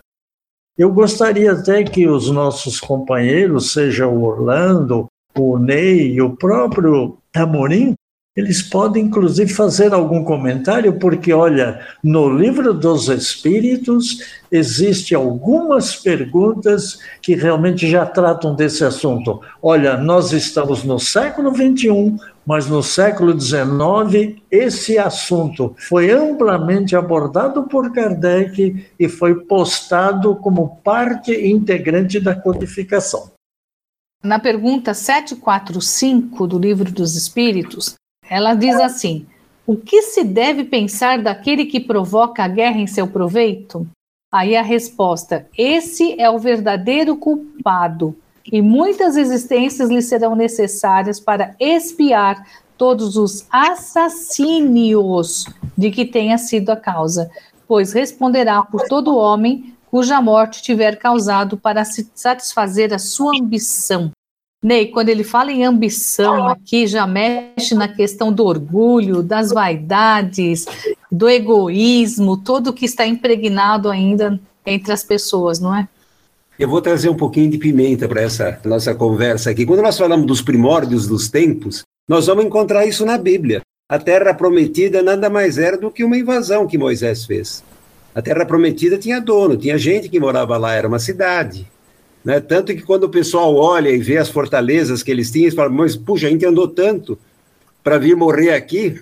Eu 0.77 0.93
gostaria 0.93 1.53
até 1.53 1.85
que 1.85 2.09
os 2.09 2.31
nossos 2.31 2.81
companheiros, 2.81 3.73
seja 3.73 4.07
o 4.07 4.23
Orlando 4.25 5.07
o 5.37 5.59
Ney 5.59 6.21
o 6.21 6.37
próprio 6.37 7.19
Amorim, 7.35 7.95
eles 8.37 8.63
podem 8.63 9.05
inclusive 9.05 9.53
fazer 9.53 9.95
algum 9.95 10.25
comentário, 10.25 10.99
porque 10.99 11.33
olha, 11.33 11.81
no 12.03 12.29
livro 12.29 12.75
dos 12.75 13.09
Espíritos 13.09 14.19
existe 14.51 15.15
algumas 15.15 15.95
perguntas 15.95 16.99
que 17.23 17.37
realmente 17.37 17.89
já 17.89 18.05
tratam 18.05 18.55
desse 18.55 18.85
assunto. 18.85 19.41
Olha, 19.63 19.97
nós 19.97 20.33
estamos 20.33 20.83
no 20.83 20.99
século 20.99 21.53
21, 21.53 22.17
mas 22.45 22.67
no 22.67 22.83
século 22.83 23.33
19 23.33 24.43
esse 24.51 24.99
assunto 24.99 25.75
foi 25.79 26.11
amplamente 26.11 26.97
abordado 26.97 27.65
por 27.65 27.93
Kardec 27.93 28.85
e 28.99 29.09
foi 29.09 29.45
postado 29.45 30.35
como 30.37 30.77
parte 30.83 31.33
integrante 31.33 32.19
da 32.19 32.35
codificação. 32.35 33.33
Na 34.25 34.39
pergunta 34.39 34.93
745 34.93 36.47
do 36.47 36.59
Livro 36.59 36.91
dos 36.91 37.15
Espíritos, 37.15 37.95
ela 38.29 38.55
diz 38.55 38.77
assim: 38.77 39.27
O 39.67 39.77
que 39.77 40.03
se 40.03 40.25
deve 40.25 40.65
pensar 40.65 41.23
daquele 41.23 41.67
que 41.67 41.81
provoca 41.81 42.45
a 42.45 42.49
guerra 42.49 42.79
em 42.79 42.87
seu 42.87 43.07
proveito? 43.07 43.87
Aí 44.33 44.57
a 44.57 44.63
resposta: 44.63 45.47
Esse 45.57 46.21
é 46.21 46.29
o 46.29 46.39
verdadeiro 46.39 47.17
culpado, 47.17 48.17
e 48.51 48.61
muitas 48.61 49.17
existências 49.17 49.89
lhe 49.89 50.03
serão 50.03 50.35
necessárias 50.35 51.21
para 51.21 51.55
expiar 51.59 52.45
todos 52.77 53.17
os 53.17 53.47
assassínios 53.51 55.47
de 55.77 55.91
que 55.91 56.05
tenha 56.05 56.37
sido 56.39 56.71
a 56.71 56.77
causa, 56.77 57.31
pois 57.67 57.93
responderá 57.93 58.63
por 58.63 58.83
todo 58.83 59.17
homem 59.17 59.75
cuja 59.91 60.21
morte 60.21 60.61
tiver 60.61 60.97
causado 60.99 61.57
para 61.57 61.85
satisfazer 61.85 62.93
a 62.93 62.99
sua 62.99 63.39
ambição. 63.41 64.11
Ney, 64.65 64.87
quando 64.87 65.11
ele 65.11 65.23
fala 65.23 65.53
em 65.53 65.63
ambição 65.63 66.49
aqui, 66.49 66.87
já 66.87 67.07
mexe 67.07 67.75
na 67.75 67.87
questão 67.87 68.33
do 68.33 68.47
orgulho, 68.47 69.23
das 69.23 69.51
vaidades, 69.51 70.65
do 71.13 71.29
egoísmo, 71.29 72.39
tudo 72.39 72.73
que 72.73 72.87
está 72.87 73.07
impregnado 73.07 73.91
ainda 73.91 74.41
entre 74.65 74.91
as 74.91 75.05
pessoas, 75.05 75.61
não 75.61 75.77
é? 75.77 75.87
Eu 76.59 76.67
vou 76.67 76.81
trazer 76.81 77.11
um 77.11 77.15
pouquinho 77.15 77.51
de 77.51 77.59
pimenta 77.59 78.09
para 78.09 78.23
essa 78.23 78.59
nossa 78.65 78.95
conversa 78.95 79.51
aqui. 79.51 79.67
Quando 79.67 79.83
nós 79.83 79.99
falamos 79.99 80.27
dos 80.27 80.41
primórdios 80.41 81.07
dos 81.07 81.29
tempos, 81.29 81.83
nós 82.09 82.27
vamos 82.27 82.47
encontrar 82.47 82.87
isso 82.87 83.05
na 83.05 83.19
Bíblia. 83.19 83.61
A 83.87 83.99
terra 83.99 84.33
prometida 84.33 85.03
nada 85.03 85.29
mais 85.29 85.59
era 85.59 85.77
do 85.77 85.91
que 85.91 86.03
uma 86.03 86.17
invasão 86.17 86.67
que 86.67 86.79
Moisés 86.79 87.27
fez. 87.27 87.63
A 88.15 88.23
terra 88.23 88.47
prometida 88.47 88.97
tinha 88.97 89.21
dono, 89.21 89.59
tinha 89.59 89.77
gente 89.77 90.09
que 90.09 90.19
morava 90.19 90.57
lá, 90.57 90.73
era 90.73 90.89
uma 90.89 90.99
cidade. 90.99 91.69
Né? 92.25 92.41
Tanto 92.41 92.75
que 92.75 92.83
quando 92.83 93.05
o 93.05 93.09
pessoal 93.09 93.55
olha 93.55 93.91
e 93.91 93.99
vê 93.99 94.17
as 94.17 94.29
fortalezas 94.29 95.03
que 95.03 95.11
eles 95.11 95.31
tinham, 95.31 95.45
eles 95.45 95.55
falam, 95.55 95.73
mas 95.73 95.95
puxa, 95.95 96.27
a 96.27 96.31
gente 96.31 96.47
andou 96.47 96.67
tanto 96.67 97.19
para 97.83 97.99
vir 97.99 98.17
morrer 98.17 98.55
aqui, 98.55 99.01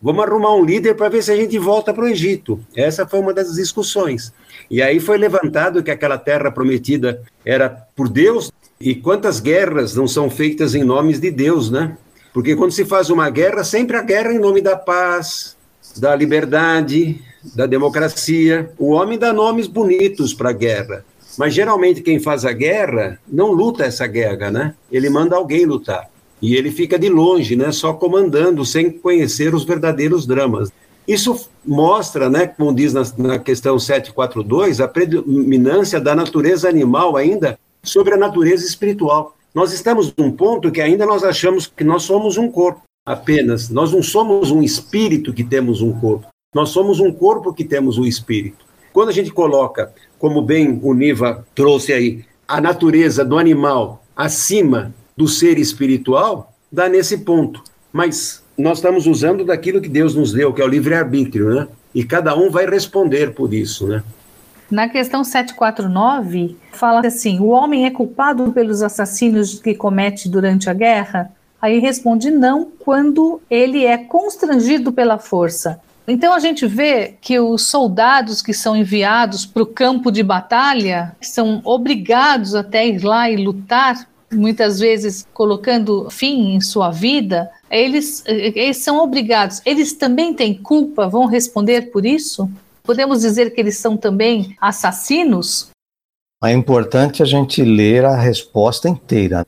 vamos 0.00 0.24
arrumar 0.24 0.54
um 0.54 0.64
líder 0.64 0.94
para 0.94 1.08
ver 1.08 1.22
se 1.22 1.32
a 1.32 1.36
gente 1.36 1.58
volta 1.58 1.92
para 1.92 2.04
o 2.04 2.08
Egito. 2.08 2.60
Essa 2.76 3.06
foi 3.06 3.18
uma 3.18 3.34
das 3.34 3.54
discussões. 3.54 4.32
E 4.70 4.80
aí 4.80 5.00
foi 5.00 5.18
levantado 5.18 5.82
que 5.82 5.90
aquela 5.90 6.16
terra 6.16 6.50
prometida 6.50 7.20
era 7.44 7.68
por 7.68 8.08
Deus, 8.08 8.52
e 8.80 8.96
quantas 8.96 9.38
guerras 9.38 9.94
não 9.94 10.08
são 10.08 10.28
feitas 10.28 10.74
em 10.74 10.82
nomes 10.82 11.20
de 11.20 11.30
Deus, 11.30 11.70
né? 11.70 11.96
Porque 12.32 12.56
quando 12.56 12.72
se 12.72 12.84
faz 12.84 13.10
uma 13.10 13.30
guerra, 13.30 13.62
sempre 13.62 13.96
a 13.96 14.02
guerra 14.02 14.32
em 14.32 14.40
nome 14.40 14.60
da 14.60 14.76
paz, 14.76 15.56
da 15.96 16.16
liberdade, 16.16 17.20
da 17.54 17.66
democracia. 17.66 18.72
O 18.78 18.90
homem 18.90 19.18
dá 19.18 19.32
nomes 19.32 19.66
bonitos 19.66 20.32
para 20.34 20.50
a 20.50 20.54
guerra, 20.54 21.04
mas 21.38 21.54
geralmente 21.54 22.02
quem 22.02 22.20
faz 22.20 22.44
a 22.44 22.52
guerra 22.52 23.18
não 23.26 23.52
luta 23.52 23.84
essa 23.84 24.06
guerra, 24.06 24.50
né? 24.50 24.74
Ele 24.90 25.08
manda 25.08 25.36
alguém 25.36 25.64
lutar. 25.64 26.10
E 26.40 26.56
ele 26.56 26.72
fica 26.72 26.98
de 26.98 27.08
longe, 27.08 27.54
né, 27.54 27.70
só 27.70 27.92
comandando, 27.92 28.66
sem 28.66 28.90
conhecer 28.90 29.54
os 29.54 29.64
verdadeiros 29.64 30.26
dramas. 30.26 30.70
Isso 31.06 31.48
mostra, 31.64 32.28
né, 32.28 32.48
como 32.48 32.74
diz 32.74 32.92
na, 32.92 33.02
na 33.16 33.38
questão 33.38 33.78
742, 33.78 34.80
a 34.80 34.88
predominância 34.88 36.00
da 36.00 36.14
natureza 36.16 36.68
animal 36.68 37.16
ainda 37.16 37.56
sobre 37.82 38.14
a 38.14 38.16
natureza 38.16 38.66
espiritual. 38.66 39.36
Nós 39.54 39.72
estamos 39.72 40.12
num 40.16 40.32
ponto 40.32 40.70
que 40.72 40.80
ainda 40.80 41.06
nós 41.06 41.22
achamos 41.22 41.66
que 41.66 41.84
nós 41.84 42.02
somos 42.02 42.36
um 42.36 42.50
corpo 42.50 42.82
apenas. 43.06 43.68
Nós 43.68 43.92
não 43.92 44.02
somos 44.02 44.50
um 44.50 44.62
espírito 44.62 45.32
que 45.32 45.44
temos 45.44 45.80
um 45.80 45.92
corpo. 45.92 46.26
Nós 46.54 46.70
somos 46.70 47.00
um 47.00 47.12
corpo 47.12 47.52
que 47.52 47.64
temos 47.64 47.98
um 47.98 48.04
espírito. 48.04 48.64
Quando 48.92 49.08
a 49.08 49.12
gente 49.12 49.32
coloca, 49.32 49.92
como 50.22 50.40
bem 50.40 50.78
o 50.84 50.94
Niva 50.94 51.44
trouxe 51.52 51.92
aí, 51.92 52.24
a 52.46 52.60
natureza 52.60 53.24
do 53.24 53.36
animal 53.36 54.04
acima 54.16 54.94
do 55.16 55.26
ser 55.26 55.58
espiritual, 55.58 56.54
dá 56.70 56.88
nesse 56.88 57.18
ponto. 57.18 57.60
Mas 57.92 58.40
nós 58.56 58.78
estamos 58.78 59.08
usando 59.08 59.44
daquilo 59.44 59.80
que 59.80 59.88
Deus 59.88 60.14
nos 60.14 60.32
deu, 60.32 60.52
que 60.54 60.62
é 60.62 60.64
o 60.64 60.68
livre-arbítrio, 60.68 61.52
né? 61.52 61.66
E 61.92 62.04
cada 62.04 62.36
um 62.36 62.52
vai 62.52 62.70
responder 62.70 63.34
por 63.34 63.52
isso, 63.52 63.88
né? 63.88 64.04
Na 64.70 64.88
questão 64.88 65.24
749, 65.24 66.56
fala 66.70 67.00
assim: 67.04 67.40
o 67.40 67.48
homem 67.48 67.84
é 67.84 67.90
culpado 67.90 68.52
pelos 68.52 68.80
assassínios 68.80 69.58
que 69.58 69.74
comete 69.74 70.28
durante 70.28 70.70
a 70.70 70.72
guerra? 70.72 71.32
Aí 71.60 71.80
responde 71.80 72.30
não, 72.30 72.68
quando 72.78 73.40
ele 73.50 73.84
é 73.84 73.98
constrangido 73.98 74.92
pela 74.92 75.18
força. 75.18 75.80
Então 76.06 76.32
a 76.32 76.40
gente 76.40 76.66
vê 76.66 77.14
que 77.20 77.38
os 77.38 77.68
soldados 77.68 78.42
que 78.42 78.52
são 78.52 78.76
enviados 78.76 79.46
para 79.46 79.62
o 79.62 79.66
campo 79.66 80.10
de 80.10 80.22
batalha 80.22 81.14
são 81.20 81.60
obrigados 81.64 82.54
até 82.54 82.86
ir 82.86 83.04
lá 83.04 83.30
e 83.30 83.36
lutar, 83.36 84.08
muitas 84.32 84.80
vezes 84.80 85.26
colocando 85.32 86.10
fim 86.10 86.54
em 86.54 86.60
sua 86.60 86.90
vida. 86.90 87.50
Eles, 87.70 88.24
eles 88.26 88.78
são 88.78 88.98
obrigados. 88.98 89.62
Eles 89.64 89.92
também 89.92 90.34
têm 90.34 90.54
culpa? 90.54 91.08
Vão 91.08 91.26
responder 91.26 91.92
por 91.92 92.04
isso? 92.04 92.50
Podemos 92.82 93.20
dizer 93.20 93.54
que 93.54 93.60
eles 93.60 93.76
são 93.76 93.96
também 93.96 94.56
assassinos? 94.60 95.70
É 96.42 96.50
importante 96.50 97.22
a 97.22 97.26
gente 97.26 97.62
ler 97.62 98.04
a 98.04 98.16
resposta 98.16 98.88
inteira. 98.88 99.46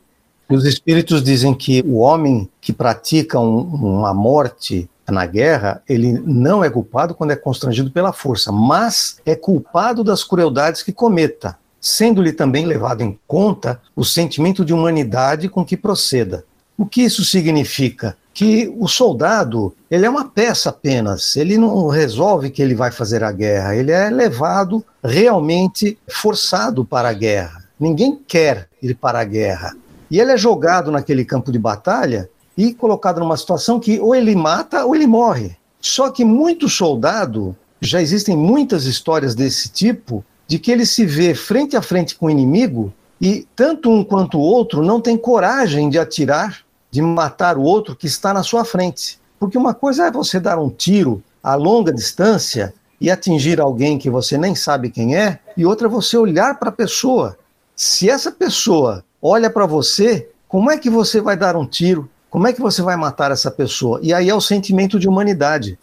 Os 0.48 0.64
espíritos 0.64 1.22
dizem 1.22 1.52
que 1.52 1.82
o 1.84 1.96
homem 1.96 2.48
que 2.60 2.72
pratica 2.72 3.40
um, 3.40 3.60
uma 3.60 4.14
morte 4.14 4.88
na 5.12 5.26
guerra, 5.26 5.82
ele 5.88 6.12
não 6.12 6.64
é 6.64 6.70
culpado 6.70 7.14
quando 7.14 7.32
é 7.32 7.36
constrangido 7.36 7.90
pela 7.90 8.12
força, 8.12 8.50
mas 8.50 9.18
é 9.24 9.34
culpado 9.34 10.02
das 10.02 10.24
crueldades 10.24 10.82
que 10.82 10.92
cometa, 10.92 11.58
sendo-lhe 11.80 12.32
também 12.32 12.66
levado 12.66 13.02
em 13.02 13.18
conta 13.26 13.80
o 13.94 14.04
sentimento 14.04 14.64
de 14.64 14.72
humanidade 14.72 15.48
com 15.48 15.64
que 15.64 15.76
proceda. 15.76 16.44
O 16.76 16.86
que 16.86 17.02
isso 17.02 17.24
significa? 17.24 18.16
que 18.34 18.74
o 18.78 18.88
soldado 18.88 19.72
ele 19.88 20.04
é 20.04 20.10
uma 20.10 20.28
peça 20.28 20.70
apenas, 20.70 21.36
ele 21.36 21.56
não 21.56 21.86
resolve 21.86 22.50
que 22.50 22.60
ele 22.60 22.74
vai 22.74 22.90
fazer 22.90 23.22
a 23.22 23.30
guerra, 23.30 23.76
ele 23.76 23.92
é 23.92 24.10
levado 24.10 24.84
realmente 25.02 25.96
forçado 26.08 26.84
para 26.84 27.08
a 27.08 27.12
guerra. 27.12 27.62
Ninguém 27.78 28.18
quer 28.26 28.68
ir 28.82 28.94
para 28.96 29.20
a 29.20 29.24
guerra. 29.24 29.76
E 30.10 30.18
ele 30.18 30.32
é 30.32 30.36
jogado 30.36 30.90
naquele 30.90 31.24
campo 31.24 31.52
de 31.52 31.58
batalha 31.58 32.28
e 32.56 32.72
colocado 32.72 33.20
numa 33.20 33.36
situação 33.36 33.80
que 33.80 33.98
ou 34.00 34.14
ele 34.14 34.34
mata 34.34 34.84
ou 34.84 34.94
ele 34.94 35.06
morre. 35.06 35.56
Só 35.80 36.10
que 36.10 36.24
muito 36.24 36.68
soldado, 36.68 37.56
já 37.80 38.00
existem 38.00 38.36
muitas 38.36 38.84
histórias 38.84 39.34
desse 39.34 39.68
tipo, 39.68 40.24
de 40.46 40.58
que 40.58 40.70
ele 40.70 40.86
se 40.86 41.04
vê 41.04 41.34
frente 41.34 41.76
a 41.76 41.82
frente 41.82 42.14
com 42.14 42.26
o 42.26 42.30
inimigo 42.30 42.92
e 43.20 43.46
tanto 43.54 43.90
um 43.90 44.04
quanto 44.04 44.38
o 44.38 44.42
outro 44.42 44.82
não 44.82 45.00
tem 45.00 45.16
coragem 45.16 45.88
de 45.88 45.98
atirar, 45.98 46.60
de 46.90 47.00
matar 47.02 47.56
o 47.56 47.62
outro 47.62 47.96
que 47.96 48.06
está 48.06 48.32
na 48.32 48.42
sua 48.42 48.64
frente. 48.64 49.18
Porque 49.38 49.58
uma 49.58 49.74
coisa 49.74 50.06
é 50.06 50.10
você 50.10 50.38
dar 50.38 50.58
um 50.58 50.70
tiro 50.70 51.22
a 51.42 51.54
longa 51.54 51.92
distância 51.92 52.72
e 52.98 53.10
atingir 53.10 53.60
alguém 53.60 53.98
que 53.98 54.08
você 54.08 54.38
nem 54.38 54.54
sabe 54.54 54.88
quem 54.88 55.14
é, 55.14 55.38
e 55.54 55.66
outra 55.66 55.86
é 55.86 55.90
você 55.90 56.16
olhar 56.16 56.58
para 56.58 56.70
a 56.70 56.72
pessoa. 56.72 57.36
Se 57.76 58.08
essa 58.08 58.32
pessoa 58.32 59.04
olha 59.20 59.50
para 59.50 59.66
você, 59.66 60.30
como 60.48 60.70
é 60.70 60.78
que 60.78 60.88
você 60.88 61.20
vai 61.20 61.36
dar 61.36 61.56
um 61.56 61.66
tiro? 61.66 62.08
Como 62.34 62.48
é 62.48 62.52
que 62.52 62.60
você 62.60 62.82
vai 62.82 62.96
matar 62.96 63.30
essa 63.30 63.48
pessoa? 63.48 64.00
E 64.02 64.12
aí 64.12 64.28
é 64.28 64.34
o 64.34 64.40
sentimento 64.40 64.98
de 64.98 65.08
humanidade. 65.08 65.78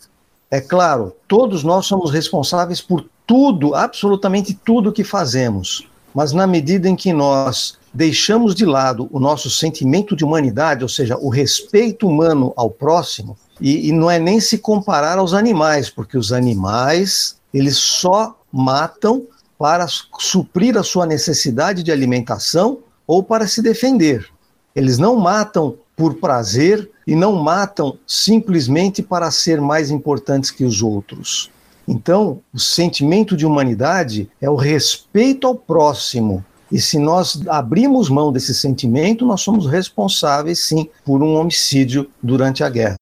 É 0.52 0.60
claro, 0.60 1.16
todos 1.26 1.64
nós 1.64 1.86
somos 1.86 2.12
responsáveis 2.12 2.82
por 2.82 3.06
tudo, 3.26 3.74
absolutamente 3.74 4.54
tudo 4.54 4.92
que 4.92 5.06
fazemos. 5.06 5.88
Mas 6.14 6.34
na 6.34 6.46
medida 6.46 6.90
em 6.90 6.96
que 6.98 7.14
nós 7.14 7.78
deixamos 7.94 8.54
de 8.54 8.66
lado 8.66 9.08
o 9.14 9.18
nosso 9.18 9.50
sentimento 9.50 10.14
de 10.14 10.26
humanidade, 10.26 10.84
ou 10.84 10.90
seja, 10.90 11.18
o 11.18 11.30
respeito 11.30 12.06
humano 12.06 12.52
ao 12.58 12.70
próximo, 12.70 13.38
e, 13.62 13.88
e 13.88 13.94
não 13.94 14.12
é 14.12 14.20
nem 14.20 14.42
se 14.42 14.58
comparar 14.58 15.20
aos 15.20 15.34
animais, 15.34 15.90
porque 15.90 16.18
os 16.18 16.34
animais 16.34 17.38
eles 17.54 17.78
só 17.78 18.38
matam 18.52 19.26
para 19.58 19.88
suprir 19.88 20.78
a 20.78 20.84
sua 20.84 21.06
necessidade 21.06 21.82
de 21.82 21.94
alimentação 21.94 22.80
ou 23.08 23.24
para 23.24 23.48
se 23.48 23.62
defender. 23.62 24.28
Eles 24.76 24.98
não 24.98 25.16
matam 25.16 25.78
por 26.02 26.16
prazer 26.16 26.90
e 27.06 27.16
não 27.16 27.34
matam 27.34 27.96
simplesmente 28.08 29.04
para 29.04 29.30
ser 29.30 29.62
mais 29.62 29.92
importantes 29.92 30.50
que 30.50 30.64
os 30.64 30.82
outros. 30.82 31.52
Então, 31.88 32.40
o 32.52 32.58
sentimento 32.58 33.38
de 33.38 33.46
humanidade 33.46 34.28
é 34.42 34.50
o 34.50 34.56
respeito 34.56 35.46
ao 35.46 35.54
próximo. 35.54 36.44
E 36.72 36.82
se 36.82 36.98
nós 36.98 37.44
abrimos 37.48 38.10
mão 38.10 38.32
desse 38.32 38.56
sentimento, 38.56 39.28
nós 39.28 39.42
somos 39.42 39.68
responsáveis, 39.68 40.58
sim, 40.62 40.90
por 41.06 41.22
um 41.22 41.36
homicídio 41.36 42.10
durante 42.24 42.64
a 42.64 42.70
guerra. 42.70 42.96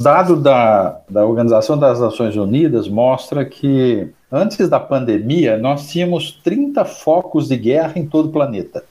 Dado 0.00 0.40
da, 0.40 1.02
da 1.10 1.26
Organização 1.26 1.76
das 1.76 2.00
Nações 2.00 2.34
Unidas 2.36 2.88
mostra 2.88 3.44
que 3.44 4.08
antes 4.32 4.66
da 4.70 4.80
pandemia 4.80 5.58
nós 5.58 5.88
tínhamos 5.88 6.40
30 6.42 6.86
focos 6.86 7.48
de 7.48 7.56
guerra 7.58 7.92
em 7.96 8.06
todo 8.06 8.30
o 8.30 8.32
planeta. 8.32 8.82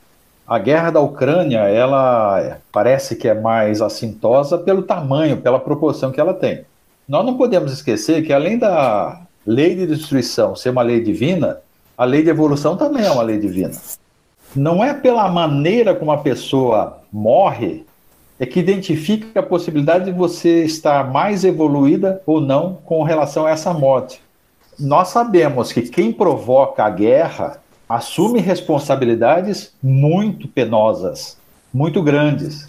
A 0.45 0.59
guerra 0.59 0.91
da 0.91 0.99
Ucrânia, 0.99 1.59
ela 1.59 2.57
parece 2.71 3.15
que 3.15 3.27
é 3.27 3.33
mais 3.33 3.81
assintosa 3.81 4.57
pelo 4.57 4.83
tamanho, 4.83 5.37
pela 5.37 5.59
proporção 5.59 6.11
que 6.11 6.19
ela 6.19 6.33
tem. 6.33 6.65
Nós 7.07 7.25
não 7.25 7.37
podemos 7.37 7.71
esquecer 7.71 8.25
que 8.25 8.33
além 8.33 8.57
da 8.57 9.21
lei 9.45 9.75
de 9.75 9.87
destruição 9.87 10.55
ser 10.55 10.69
uma 10.69 10.81
lei 10.81 11.01
divina, 11.01 11.59
a 11.97 12.03
lei 12.05 12.23
de 12.23 12.29
evolução 12.29 12.75
também 12.75 13.05
é 13.05 13.11
uma 13.11 13.23
lei 13.23 13.39
divina. 13.39 13.71
Não 14.55 14.83
é 14.83 14.93
pela 14.93 15.29
maneira 15.29 15.95
como 15.95 16.11
a 16.11 16.17
pessoa 16.17 16.99
morre 17.11 17.85
é 18.39 18.45
que 18.45 18.59
identifica 18.59 19.39
a 19.39 19.43
possibilidade 19.43 20.05
de 20.05 20.11
você 20.11 20.63
estar 20.65 21.09
mais 21.11 21.45
evoluída 21.45 22.21
ou 22.25 22.41
não 22.41 22.79
com 22.83 23.03
relação 23.03 23.45
a 23.45 23.51
essa 23.51 23.73
morte. 23.73 24.21
Nós 24.77 25.09
sabemos 25.09 25.71
que 25.71 25.83
quem 25.83 26.11
provoca 26.11 26.83
a 26.83 26.89
guerra 26.89 27.62
assume 27.95 28.39
responsabilidades 28.39 29.71
muito 29.81 30.47
penosas, 30.47 31.37
muito 31.71 32.01
grandes. 32.01 32.67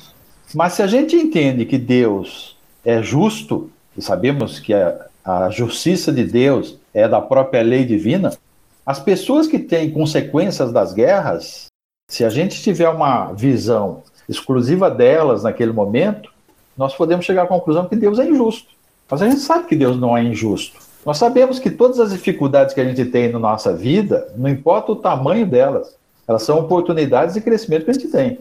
Mas 0.54 0.74
se 0.74 0.82
a 0.82 0.86
gente 0.86 1.16
entende 1.16 1.64
que 1.64 1.78
Deus 1.78 2.58
é 2.84 3.02
justo, 3.02 3.70
e 3.96 4.02
sabemos 4.02 4.60
que 4.60 4.74
a, 4.74 5.06
a 5.24 5.48
justiça 5.48 6.12
de 6.12 6.24
Deus 6.24 6.78
é 6.92 7.08
da 7.08 7.22
própria 7.22 7.62
lei 7.62 7.86
divina, 7.86 8.36
as 8.84 9.00
pessoas 9.00 9.46
que 9.46 9.58
têm 9.58 9.90
consequências 9.90 10.70
das 10.70 10.92
guerras, 10.92 11.66
se 12.10 12.22
a 12.22 12.28
gente 12.28 12.62
tiver 12.62 12.90
uma 12.90 13.32
visão 13.32 14.02
exclusiva 14.28 14.90
delas 14.90 15.42
naquele 15.42 15.72
momento, 15.72 16.30
nós 16.76 16.94
podemos 16.94 17.24
chegar 17.24 17.44
à 17.44 17.46
conclusão 17.46 17.88
que 17.88 17.96
Deus 17.96 18.18
é 18.18 18.28
injusto. 18.28 18.68
Mas 19.10 19.22
a 19.22 19.28
gente 19.28 19.40
sabe 19.40 19.66
que 19.68 19.76
Deus 19.76 19.98
não 19.98 20.16
é 20.16 20.22
injusto. 20.22 20.78
Nós 21.04 21.18
sabemos 21.18 21.58
que 21.58 21.70
todas 21.70 22.00
as 22.00 22.12
dificuldades 22.12 22.74
que 22.74 22.80
a 22.80 22.84
gente 22.84 23.04
tem 23.04 23.30
na 23.30 23.38
nossa 23.38 23.74
vida, 23.74 24.28
não 24.36 24.48
importa 24.48 24.92
o 24.92 24.96
tamanho 24.96 25.46
delas, 25.46 25.94
elas 26.26 26.42
são 26.42 26.58
oportunidades 26.58 27.34
de 27.34 27.40
crescimento 27.40 27.84
que 27.84 27.90
a 27.90 27.94
gente 27.94 28.08
tem, 28.08 28.38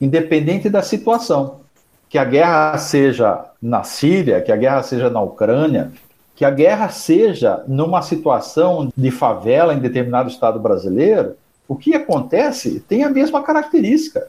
independente 0.00 0.70
da 0.70 0.82
situação. 0.82 1.60
Que 2.08 2.16
a 2.16 2.24
guerra 2.24 2.78
seja 2.78 3.44
na 3.60 3.82
Síria, 3.82 4.40
que 4.40 4.50
a 4.50 4.56
guerra 4.56 4.82
seja 4.82 5.10
na 5.10 5.20
Ucrânia, 5.20 5.92
que 6.34 6.44
a 6.44 6.50
guerra 6.50 6.88
seja 6.88 7.62
numa 7.68 8.00
situação 8.00 8.90
de 8.96 9.10
favela 9.10 9.74
em 9.74 9.78
determinado 9.78 10.30
estado 10.30 10.58
brasileiro, 10.58 11.34
o 11.66 11.76
que 11.76 11.94
acontece 11.94 12.80
tem 12.80 13.04
a 13.04 13.10
mesma 13.10 13.42
característica. 13.42 14.26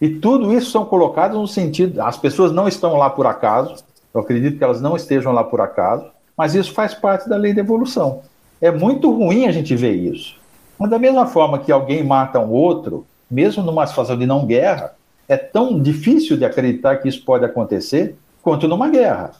E 0.00 0.08
tudo 0.08 0.52
isso 0.52 0.70
são 0.70 0.84
colocados 0.84 1.36
no 1.36 1.48
sentido. 1.48 2.00
As 2.00 2.16
pessoas 2.16 2.52
não 2.52 2.68
estão 2.68 2.96
lá 2.96 3.10
por 3.10 3.26
acaso, 3.26 3.82
eu 4.14 4.20
acredito 4.20 4.58
que 4.58 4.62
elas 4.62 4.80
não 4.80 4.94
estejam 4.94 5.32
lá 5.32 5.42
por 5.42 5.60
acaso, 5.60 6.04
mas 6.36 6.54
isso 6.54 6.72
faz 6.72 6.94
parte 6.94 7.28
da 7.28 7.36
lei 7.36 7.54
da 7.54 7.60
evolução. 7.60 8.22
É 8.60 8.70
muito 8.70 9.10
ruim 9.10 9.46
a 9.46 9.52
gente 9.52 9.74
ver 9.74 9.94
isso. 9.94 10.36
Mas 10.78 10.90
da 10.90 10.98
mesma 10.98 11.26
forma 11.26 11.58
que 11.58 11.72
alguém 11.72 12.04
mata 12.04 12.38
um 12.38 12.50
outro, 12.50 13.06
mesmo 13.30 13.62
numa 13.62 13.86
situação 13.86 14.16
de 14.16 14.26
não 14.26 14.44
guerra, 14.46 14.94
é 15.28 15.36
tão 15.36 15.80
difícil 15.80 16.36
de 16.36 16.44
acreditar 16.44 16.96
que 16.96 17.08
isso 17.08 17.24
pode 17.24 17.44
acontecer 17.44 18.16
quanto 18.42 18.68
numa 18.68 18.88
guerra. 18.88 19.32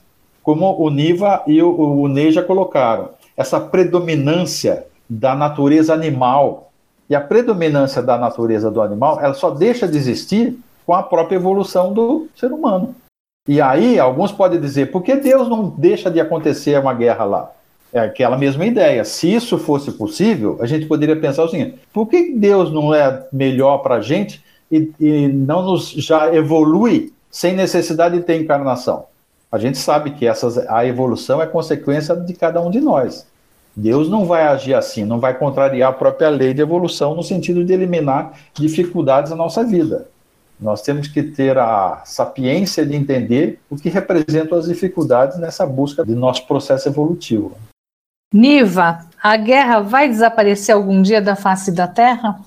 Como 0.42 0.80
o 0.80 0.90
Niva 0.90 1.42
e 1.46 1.62
o, 1.62 2.00
o 2.00 2.09
Ney 2.09 2.32
já 2.32 2.42
colocaram, 2.42 3.11
essa 3.37 3.61
predominância 3.61 4.87
da 5.09 5.35
natureza 5.35 5.92
animal. 5.92 6.72
E 7.09 7.14
a 7.14 7.20
predominância 7.20 8.02
da 8.02 8.18
natureza 8.18 8.70
do 8.70 8.80
animal, 8.80 9.20
ela 9.20 9.35
só 9.35 9.50
deixa 9.50 9.87
de 9.87 9.96
existir 9.96 10.59
com 10.85 10.92
a 10.92 11.02
própria 11.02 11.37
evolução 11.37 11.92
do 11.92 12.28
ser 12.35 12.52
humano. 12.52 12.94
E 13.46 13.61
aí, 13.61 13.98
alguns 13.98 14.32
podem 14.32 14.61
dizer, 14.61 14.90
por 14.90 15.02
que 15.02 15.14
Deus 15.14 15.48
não 15.48 15.68
deixa 15.68 16.11
de 16.11 16.20
acontecer 16.20 16.80
uma 16.80 16.92
guerra 16.92 17.24
lá? 17.24 17.52
É 17.92 18.00
aquela 18.00 18.37
mesma 18.37 18.66
ideia. 18.66 19.04
Se 19.04 19.32
isso 19.32 19.56
fosse 19.56 19.92
possível, 19.92 20.59
a 20.61 20.66
gente 20.66 20.87
poderia 20.87 21.16
pensar 21.16 21.44
o 21.44 21.48
seguinte: 21.48 21.78
por 21.92 22.06
que 22.06 22.32
Deus 22.32 22.72
não 22.72 22.92
é 22.92 23.26
melhor 23.32 23.78
para 23.78 23.96
a 23.96 24.00
gente 24.00 24.44
e, 24.70 24.90
e, 24.98 25.28
não 25.28 25.62
nos 25.62 25.90
já 25.90 26.35
evolui 26.35 27.12
sem 27.30 27.54
necessidade 27.54 28.18
de 28.18 28.24
ter 28.24 28.40
encarnação? 28.40 29.06
A 29.50 29.59
gente 29.59 29.78
sabe 29.78 30.11
que 30.11 30.26
essas, 30.26 30.59
a 30.59 30.85
evolução 30.85 31.40
é 31.40 31.46
consequência 31.46 32.16
de 32.16 32.35
cada 32.35 32.61
um 32.61 32.70
de 32.70 32.80
nós. 32.80 33.26
Deus 33.74 34.09
não 34.09 34.24
vai 34.24 34.42
agir 34.42 34.74
assim, 34.74 35.04
não 35.04 35.20
vai 35.20 35.38
contrariar 35.38 35.90
a 35.90 35.92
própria 35.92 36.28
lei 36.28 36.52
de 36.52 36.62
evolução 36.62 37.14
no 37.14 37.22
sentido 37.22 37.64
de 37.64 37.72
eliminar 37.72 38.32
dificuldades 38.54 39.30
na 39.30 39.37
nossa 39.37 39.62
vida. 39.62 40.09
Nós 40.59 40.83
temos 40.83 41.07
que 41.09 41.23
ter 41.23 41.59
a 41.59 42.03
sapiência 42.05 42.85
de 42.85 42.97
entender 42.97 43.59
o 43.69 43.77
que 43.77 43.88
representam 43.88 44.59
as 44.59 44.66
dificuldades 44.66 45.38
nessa 45.38 45.66
busca 45.66 46.05
do 46.05 46.16
nosso 46.16 46.47
processo 46.47 46.88
evolutivo. 46.88 47.57
Niva, 48.33 49.01
a 49.23 49.37
guerra 49.37 49.81
vai 49.81 50.09
desaparecer 50.09 50.75
algum 50.75 51.03
dia 51.03 51.21
da 51.21 51.37
face 51.37 51.71
da 51.71 51.87
Terra? 51.87 52.40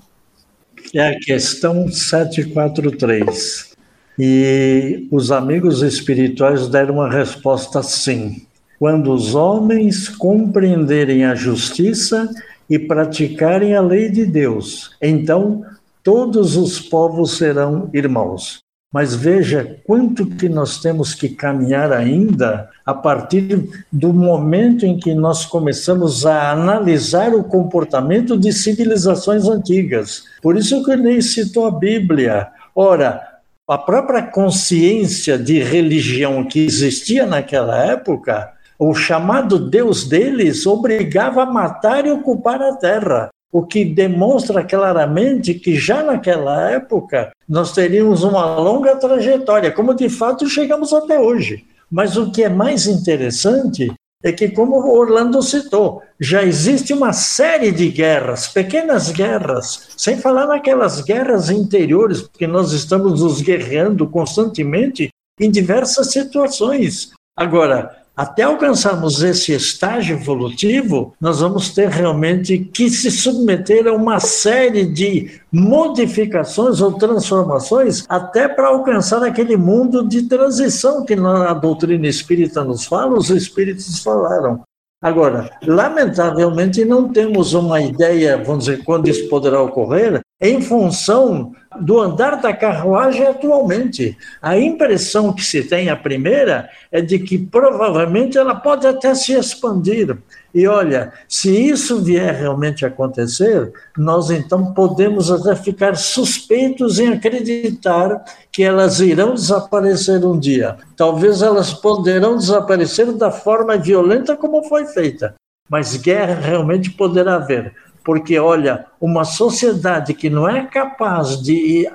É 0.94 1.10
a 1.10 1.20
questão 1.20 1.88
743. 1.88 3.70
E 4.18 5.08
os 5.12 5.32
amigos 5.32 5.82
espirituais 5.82 6.68
deram 6.68 6.96
uma 6.96 7.10
resposta 7.10 7.82
sim. 7.82 8.46
Quando 8.78 9.14
os 9.14 9.36
homens 9.36 10.10
compreenderem 10.10 11.26
a 11.26 11.36
justiça 11.36 12.30
e 12.70 12.78
praticarem 12.78 13.76
a 13.76 13.82
lei 13.82 14.10
de 14.10 14.26
Deus, 14.26 14.96
então 15.02 15.66
todos 16.04 16.56
os 16.56 16.80
povos 16.80 17.38
serão 17.38 17.90
irmãos. 17.94 18.60
Mas 18.92 19.14
veja 19.14 19.80
quanto 19.86 20.26
que 20.26 20.50
nós 20.50 20.80
temos 20.80 21.14
que 21.14 21.30
caminhar 21.30 21.94
ainda 21.94 22.70
a 22.84 22.92
partir 22.92 23.70
do 23.92 24.12
momento 24.12 24.84
em 24.84 24.98
que 24.98 25.14
nós 25.14 25.46
começamos 25.46 26.26
a 26.26 26.52
analisar 26.52 27.36
o 27.36 27.44
comportamento 27.44 28.36
de 28.36 28.52
civilizações 28.52 29.46
antigas. 29.46 30.24
Por 30.42 30.58
isso 30.58 30.84
que 30.84 30.90
ele 30.90 31.22
citou 31.22 31.68
a 31.68 31.72
Bíblia. 31.72 32.48
Ora, 32.74 33.22
a 33.68 33.78
própria 33.78 34.24
consciência 34.24 35.38
de 35.38 35.62
religião 35.62 36.44
que 36.44 36.66
existia 36.66 37.28
naquela 37.28 37.78
época, 37.78 38.52
o 38.80 38.96
chamado 38.96 39.70
Deus 39.70 40.08
deles 40.10 40.66
obrigava 40.66 41.44
a 41.44 41.46
matar 41.46 42.08
e 42.08 42.12
ocupar 42.12 42.60
a 42.60 42.76
terra. 42.78 43.30
O 43.52 43.64
que 43.64 43.84
demonstra 43.84 44.64
claramente 44.64 45.54
que 45.54 45.76
já 45.76 46.04
naquela 46.04 46.70
época 46.72 47.32
nós 47.48 47.72
teríamos 47.72 48.24
uma 48.24 48.58
longa 48.58 48.96
trajetória, 48.96 49.72
como 49.72 49.94
de 49.94 50.10
fato 50.10 50.48
chegamos 50.48 50.94
até 50.94 51.20
hoje. 51.20 51.66
Mas 51.92 52.16
o 52.16 52.32
que 52.32 52.44
é 52.44 52.50
mais 52.50 52.86
interessante 52.86 53.92
é 54.24 54.32
que, 54.32 54.50
como 54.50 54.76
Orlando 54.76 55.42
citou, 55.42 56.04
já 56.20 56.44
existe 56.44 56.94
uma 56.94 57.14
série 57.14 57.72
de 57.72 57.90
guerras, 57.90 58.50
pequenas 58.50 59.12
guerras, 59.12 59.90
sem 59.96 60.18
falar 60.18 60.46
naquelas 60.46 61.02
guerras 61.02 61.50
interiores, 61.50 62.22
porque 62.22 62.46
nós 62.46 62.74
estamos 62.74 63.22
nos 63.22 63.42
guerreando 63.42 64.08
constantemente 64.08 65.10
em 65.40 65.50
diversas 65.50 66.12
situações. 66.12 67.12
Agora, 67.36 67.99
até 68.20 68.44
alcançarmos 68.44 69.24
esse 69.24 69.54
estágio 69.54 70.18
evolutivo, 70.18 71.14
nós 71.22 71.40
vamos 71.40 71.70
ter 71.70 71.88
realmente 71.88 72.60
que 72.60 72.90
se 72.90 73.10
submeter 73.10 73.88
a 73.88 73.94
uma 73.94 74.20
série 74.20 74.84
de 74.84 75.40
modificações 75.50 76.82
ou 76.82 76.92
transformações 76.92 78.04
até 78.10 78.50
para 78.50 78.68
alcançar 78.68 79.24
aquele 79.24 79.56
mundo 79.56 80.06
de 80.06 80.24
transição 80.24 81.06
que 81.06 81.14
a 81.14 81.54
doutrina 81.54 82.08
espírita 82.08 82.62
nos 82.62 82.84
fala, 82.84 83.18
os 83.18 83.30
espíritos 83.30 84.04
falaram. 84.04 84.64
Agora, 85.02 85.50
lamentavelmente, 85.66 86.84
não 86.84 87.08
temos 87.08 87.54
uma 87.54 87.80
ideia, 87.80 88.44
vamos 88.44 88.66
dizer, 88.66 88.84
quando 88.84 89.08
isso 89.08 89.30
poderá 89.30 89.62
ocorrer, 89.62 90.20
em 90.42 90.62
função 90.62 91.54
do 91.82 92.00
andar 92.00 92.42
da 92.42 92.54
carruagem 92.54 93.28
atualmente. 93.28 94.18
A 94.42 94.58
impressão 94.58 95.34
que 95.34 95.44
se 95.44 95.64
tem, 95.64 95.90
a 95.90 95.96
primeira, 95.96 96.70
é 96.92 97.02
de 97.02 97.20
que 97.20 97.38
provavelmente 97.38 98.38
ela 98.38 98.56
pode 98.56 98.88
até 98.88 99.14
se 99.14 99.34
expandir. 99.34 100.18
E 100.54 100.66
olha, 100.66 101.14
se 101.28 101.52
isso 101.52 102.02
vier 102.02 102.34
realmente 102.34 102.86
acontecer, 102.86 103.72
nós 103.98 104.32
então 104.32 104.74
podemos 104.74 105.30
até 105.30 105.56
ficar 105.56 105.96
suspeitos 105.96 107.00
em 107.00 107.10
acreditar 107.10 108.24
que 108.52 108.64
elas 108.64 109.00
irão 109.00 109.36
desaparecer 109.36 110.26
um 110.26 110.40
dia. 110.40 110.78
Talvez 110.96 111.42
elas 111.42 111.74
poderão 111.74 112.38
desaparecer 112.38 113.12
da 113.12 113.30
forma 113.30 113.78
violenta 113.78 114.36
como 114.36 114.64
foi 114.64 114.86
feita, 114.86 115.36
mas 115.70 115.96
guerra 115.98 116.34
realmente 116.34 116.90
poderá 116.90 117.36
haver 117.36 117.74
porque, 118.10 118.40
olha, 118.40 118.88
uma 119.00 119.24
sociedade 119.24 120.16
que 120.16 120.32
não 120.32 120.50
é 120.50 120.66
capaz 120.66 121.40
de 121.44 121.88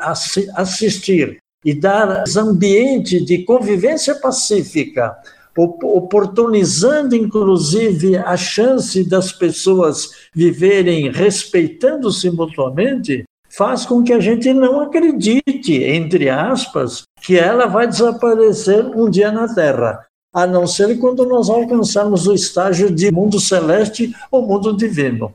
assistir 0.54 1.38
e 1.64 1.74
dar 1.74 2.22
ambiente 2.38 3.18
de 3.24 3.38
convivência 3.38 4.14
pacífica, 4.20 5.12
oportunizando 5.56 7.16
inclusive 7.16 8.16
a 8.16 8.36
chance 8.36 9.02
das 9.02 9.32
pessoas 9.32 10.08
viverem 10.32 11.10
respeitando-se 11.10 12.30
mutuamente, 12.30 13.24
faz 13.50 13.84
com 13.84 14.04
que 14.04 14.12
a 14.12 14.20
gente 14.20 14.54
não 14.54 14.82
acredite, 14.82 15.82
entre 15.82 16.30
aspas, 16.30 17.02
que 17.22 17.36
ela 17.36 17.66
vai 17.66 17.88
desaparecer 17.88 18.86
um 18.86 19.10
dia 19.10 19.32
na 19.32 19.52
Terra, 19.52 20.06
a 20.32 20.46
não 20.46 20.64
ser 20.64 20.96
quando 21.00 21.26
nós 21.26 21.50
alcançarmos 21.50 22.28
o 22.28 22.34
estágio 22.34 22.88
de 22.88 23.10
mundo 23.10 23.40
celeste 23.40 24.14
ou 24.30 24.46
mundo 24.46 24.76
divino. 24.76 25.34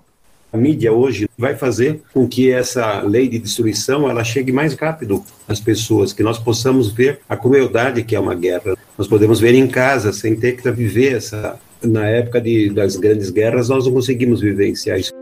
A 0.51 0.57
mídia 0.57 0.91
hoje 0.91 1.29
vai 1.38 1.55
fazer 1.55 2.01
com 2.12 2.27
que 2.27 2.51
essa 2.51 3.01
lei 3.01 3.29
de 3.29 3.38
destruição 3.38 4.09
ela 4.09 4.23
chegue 4.23 4.51
mais 4.51 4.73
rápido 4.73 5.23
às 5.47 5.59
pessoas, 5.59 6.12
que 6.12 6.23
nós 6.23 6.39
possamos 6.39 6.91
ver 6.91 7.19
a 7.29 7.38
crueldade 7.38 8.03
que 8.03 8.15
é 8.15 8.19
uma 8.19 8.33
guerra. 8.33 8.75
Nós 8.97 9.07
podemos 9.07 9.39
ver 9.39 9.53
em 9.53 9.67
casa 9.67 10.12
sem 10.12 10.35
ter 10.35 10.53
que 10.53 10.71
viver 10.71 11.17
essa. 11.17 11.59
Na 11.83 12.07
época 12.07 12.41
de, 12.41 12.71
das 12.71 12.95
grandes 12.95 13.29
guerras, 13.29 13.69
nós 13.69 13.85
não 13.85 13.93
conseguimos 13.93 14.41
vivenciar 14.41 14.99
isso. 14.99 15.13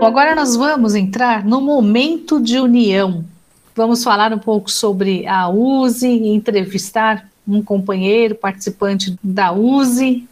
Agora 0.00 0.34
nós 0.36 0.54
vamos 0.54 0.94
entrar 0.94 1.42
no 1.42 1.62
momento 1.62 2.38
de 2.38 2.60
união. 2.60 3.24
Vamos 3.74 4.04
falar 4.04 4.30
um 4.32 4.38
pouco 4.38 4.70
sobre 4.70 5.26
a 5.26 5.48
USE, 5.48 6.06
entrevistar 6.06 7.28
um 7.46 7.62
companheiro 7.62 8.34
participante 8.34 9.16
da 9.22 9.52
USE. 9.52 10.26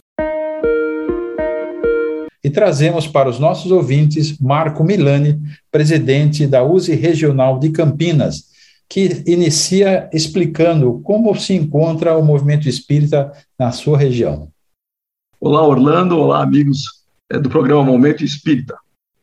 E 2.43 2.49
trazemos 2.49 3.07
para 3.07 3.29
os 3.29 3.39
nossos 3.39 3.71
ouvintes 3.71 4.37
Marco 4.37 4.83
Milani, 4.83 5.39
presidente 5.71 6.45
da 6.45 6.63
USE 6.63 6.93
Regional 6.93 7.57
de 7.57 7.71
Campinas, 7.71 8.45
que 8.87 9.23
inicia 9.25 10.09
explicando 10.13 10.99
como 11.03 11.33
se 11.35 11.53
encontra 11.53 12.15
o 12.17 12.23
movimento 12.23 12.69
espírita 12.69 13.31
na 13.57 13.71
sua 13.71 13.97
região. 13.97 14.49
Olá, 15.39 15.67
Orlando. 15.67 16.17
Olá, 16.17 16.43
amigos 16.43 17.03
é, 17.31 17.39
do 17.39 17.49
programa 17.49 17.83
Momento 17.83 18.23
Espírita. 18.23 18.77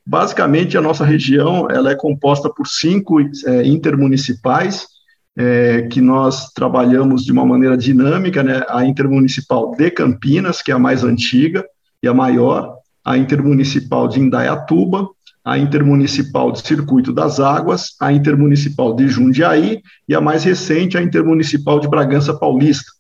Basicamente, 0.04 0.76
a 0.76 0.80
nossa 0.80 1.04
região 1.04 1.70
ela 1.70 1.92
é 1.92 1.94
composta 1.94 2.50
por 2.50 2.66
cinco 2.66 3.20
é, 3.20 3.66
intermunicipais 3.66 4.86
é, 5.36 5.82
que 5.82 6.00
nós 6.00 6.50
trabalhamos 6.52 7.24
de 7.24 7.32
uma 7.32 7.44
maneira 7.44 7.76
dinâmica, 7.76 8.42
né, 8.42 8.62
a 8.68 8.84
Intermunicipal 8.84 9.74
de 9.74 9.90
Campinas, 9.90 10.62
que 10.62 10.70
é 10.70 10.74
a 10.74 10.78
mais 10.78 11.04
antiga 11.04 11.64
e 12.02 12.08
a 12.08 12.14
maior, 12.14 12.76
a 13.04 13.16
Intermunicipal 13.16 14.08
de 14.08 14.20
Indaiatuba, 14.20 15.08
a 15.44 15.58
Intermunicipal 15.58 16.52
de 16.52 16.60
Circuito 16.60 17.12
das 17.12 17.40
Águas, 17.40 17.96
a 18.00 18.12
Intermunicipal 18.12 18.94
de 18.94 19.08
Jundiaí 19.08 19.80
e 20.08 20.14
a 20.14 20.20
mais 20.20 20.44
recente, 20.44 20.96
a 20.96 21.02
Intermunicipal 21.02 21.80
de 21.80 21.88
Bragança 21.88 22.34
Paulista. 22.34 22.90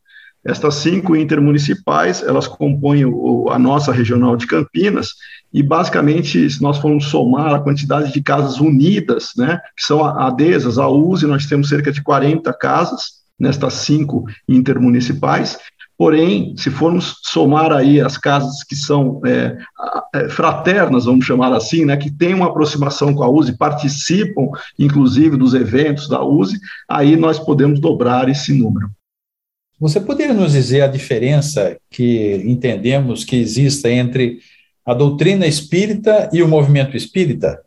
Estas 0.44 0.76
cinco 0.76 1.14
intermunicipais, 1.14 2.22
elas 2.22 2.48
compõem 2.48 3.04
o, 3.04 3.48
a 3.50 3.58
nossa 3.58 3.92
regional 3.92 4.36
de 4.36 4.46
Campinas, 4.46 5.10
e 5.52 5.62
basicamente, 5.62 6.48
se 6.50 6.62
nós 6.62 6.78
formos 6.78 7.06
somar 7.06 7.54
a 7.54 7.60
quantidade 7.60 8.12
de 8.12 8.22
casas 8.22 8.58
unidas, 8.58 9.30
né, 9.36 9.60
que 9.76 9.84
são 9.84 10.04
adesas 10.04 10.78
à 10.78 10.88
USE, 10.88 11.26
nós 11.26 11.46
temos 11.46 11.68
cerca 11.68 11.92
de 11.92 12.02
40 12.02 12.52
casas 12.54 13.22
nestas 13.38 13.74
cinco 13.74 14.24
intermunicipais, 14.48 15.58
Porém, 16.02 16.54
se 16.56 16.68
formos 16.68 17.20
somar 17.22 17.70
aí 17.70 18.00
as 18.00 18.16
casas 18.16 18.64
que 18.64 18.74
são 18.74 19.20
é, 19.24 19.56
é, 20.12 20.28
fraternas, 20.28 21.04
vamos 21.04 21.24
chamar 21.24 21.52
assim, 21.52 21.84
né, 21.84 21.96
que 21.96 22.10
têm 22.10 22.34
uma 22.34 22.46
aproximação 22.46 23.14
com 23.14 23.22
a 23.22 23.30
USE, 23.30 23.56
participam, 23.56 24.48
inclusive, 24.76 25.36
dos 25.36 25.54
eventos 25.54 26.08
da 26.08 26.20
USE, 26.24 26.58
aí 26.88 27.14
nós 27.14 27.38
podemos 27.38 27.78
dobrar 27.78 28.28
esse 28.28 28.52
número. 28.52 28.90
Você 29.82 29.98
poderia 30.00 30.32
nos 30.32 30.52
dizer 30.52 30.82
a 30.82 30.86
diferença 30.86 31.76
que 31.90 32.40
entendemos 32.44 33.24
que 33.24 33.34
exista 33.34 33.90
entre 33.90 34.38
a 34.86 34.94
doutrina 34.94 35.44
espírita 35.44 36.30
e 36.32 36.40
o 36.40 36.46
movimento 36.46 36.96
espírita? 36.96 37.60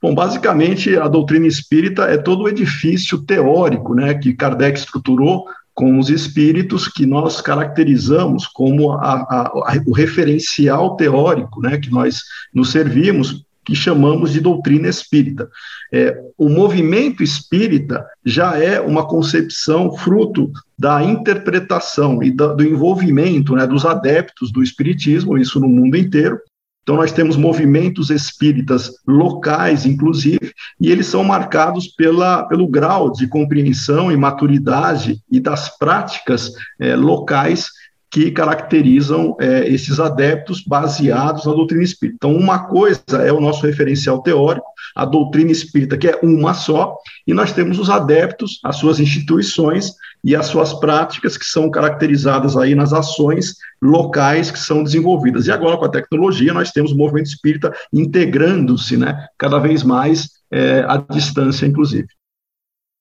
Bom, 0.00 0.14
basicamente, 0.14 0.96
a 0.96 1.08
doutrina 1.08 1.48
espírita 1.48 2.04
é 2.04 2.16
todo 2.16 2.44
o 2.44 2.48
edifício 2.48 3.18
teórico 3.18 3.96
né, 3.96 4.14
que 4.14 4.32
Kardec 4.32 4.78
estruturou 4.78 5.44
com 5.74 5.98
os 5.98 6.08
espíritos 6.08 6.86
que 6.86 7.04
nós 7.04 7.40
caracterizamos 7.40 8.46
como 8.46 8.92
a, 8.92 9.14
a, 9.14 9.40
a, 9.48 9.82
o 9.88 9.92
referencial 9.92 10.94
teórico 10.94 11.60
né, 11.62 11.78
que 11.78 11.90
nós 11.90 12.20
nos 12.54 12.70
servimos 12.70 13.44
que 13.70 13.76
chamamos 13.76 14.32
de 14.32 14.40
doutrina 14.40 14.88
espírita. 14.88 15.48
É, 15.92 16.20
o 16.36 16.48
movimento 16.48 17.22
espírita 17.22 18.04
já 18.26 18.58
é 18.58 18.80
uma 18.80 19.06
concepção 19.06 19.96
fruto 19.96 20.50
da 20.76 21.04
interpretação 21.04 22.20
e 22.20 22.32
do, 22.32 22.56
do 22.56 22.64
envolvimento 22.64 23.54
né, 23.54 23.68
dos 23.68 23.86
adeptos 23.86 24.50
do 24.50 24.60
espiritismo, 24.60 25.38
isso 25.38 25.60
no 25.60 25.68
mundo 25.68 25.96
inteiro. 25.96 26.40
Então, 26.82 26.96
nós 26.96 27.12
temos 27.12 27.36
movimentos 27.36 28.10
espíritas 28.10 28.90
locais, 29.06 29.86
inclusive, 29.86 30.52
e 30.80 30.90
eles 30.90 31.06
são 31.06 31.22
marcados 31.22 31.86
pela, 31.86 32.42
pelo 32.48 32.66
grau 32.66 33.12
de 33.12 33.28
compreensão 33.28 34.10
e 34.10 34.16
maturidade 34.16 35.20
e 35.30 35.38
das 35.38 35.78
práticas 35.78 36.50
é, 36.80 36.96
locais 36.96 37.68
que 38.10 38.32
caracterizam 38.32 39.36
é, 39.40 39.68
esses 39.68 40.00
adeptos 40.00 40.64
baseados 40.64 41.46
na 41.46 41.52
doutrina 41.52 41.84
espírita. 41.84 42.16
Então, 42.16 42.36
uma 42.36 42.66
coisa 42.66 43.00
é 43.24 43.32
o 43.32 43.40
nosso 43.40 43.64
referencial 43.64 44.20
teórico, 44.20 44.66
a 44.96 45.04
doutrina 45.04 45.52
espírita, 45.52 45.96
que 45.96 46.08
é 46.08 46.18
uma 46.20 46.52
só, 46.52 46.96
e 47.24 47.32
nós 47.32 47.52
temos 47.52 47.78
os 47.78 47.88
adeptos, 47.88 48.58
as 48.64 48.76
suas 48.76 48.98
instituições 48.98 49.92
e 50.24 50.34
as 50.34 50.46
suas 50.46 50.74
práticas, 50.74 51.36
que 51.36 51.44
são 51.44 51.70
caracterizadas 51.70 52.56
aí 52.56 52.74
nas 52.74 52.92
ações 52.92 53.54
locais 53.80 54.50
que 54.50 54.58
são 54.58 54.82
desenvolvidas. 54.82 55.46
E 55.46 55.52
agora, 55.52 55.76
com 55.76 55.84
a 55.84 55.90
tecnologia, 55.90 56.52
nós 56.52 56.72
temos 56.72 56.90
o 56.90 56.96
movimento 56.96 57.26
espírita 57.26 57.72
integrando-se 57.92 58.96
né, 58.96 59.26
cada 59.38 59.60
vez 59.60 59.84
mais 59.84 60.30
é, 60.50 60.84
à 60.86 60.96
distância, 60.96 61.64
inclusive. 61.64 62.08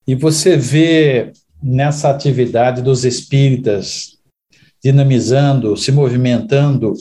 E 0.06 0.14
você 0.14 0.56
vê 0.56 1.34
nessa 1.62 2.10
atividade 2.10 2.82
dos 2.82 3.04
espíritas 3.04 4.19
dinamizando, 4.84 5.76
se 5.76 5.92
movimentando 5.92 6.94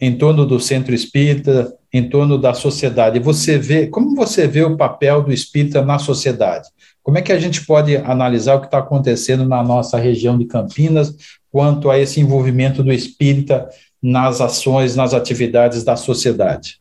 em 0.00 0.16
torno 0.16 0.46
do 0.46 0.58
centro 0.58 0.94
espírita, 0.94 1.74
em 1.92 2.08
torno 2.08 2.38
da 2.38 2.54
sociedade. 2.54 3.18
Você 3.18 3.58
vê, 3.58 3.86
como 3.86 4.14
você 4.14 4.46
vê 4.46 4.62
o 4.62 4.76
papel 4.76 5.22
do 5.22 5.32
espírita 5.32 5.82
na 5.84 5.98
sociedade? 5.98 6.68
Como 7.02 7.18
é 7.18 7.22
que 7.22 7.32
a 7.32 7.38
gente 7.38 7.66
pode 7.66 7.96
analisar 7.96 8.54
o 8.54 8.60
que 8.60 8.66
está 8.66 8.78
acontecendo 8.78 9.44
na 9.44 9.62
nossa 9.62 9.98
região 9.98 10.38
de 10.38 10.44
Campinas 10.46 11.14
quanto 11.50 11.90
a 11.90 11.98
esse 11.98 12.20
envolvimento 12.20 12.82
do 12.82 12.92
espírita 12.92 13.68
nas 14.02 14.40
ações, 14.40 14.96
nas 14.96 15.12
atividades 15.12 15.82
da 15.82 15.96
sociedade? 15.96 16.80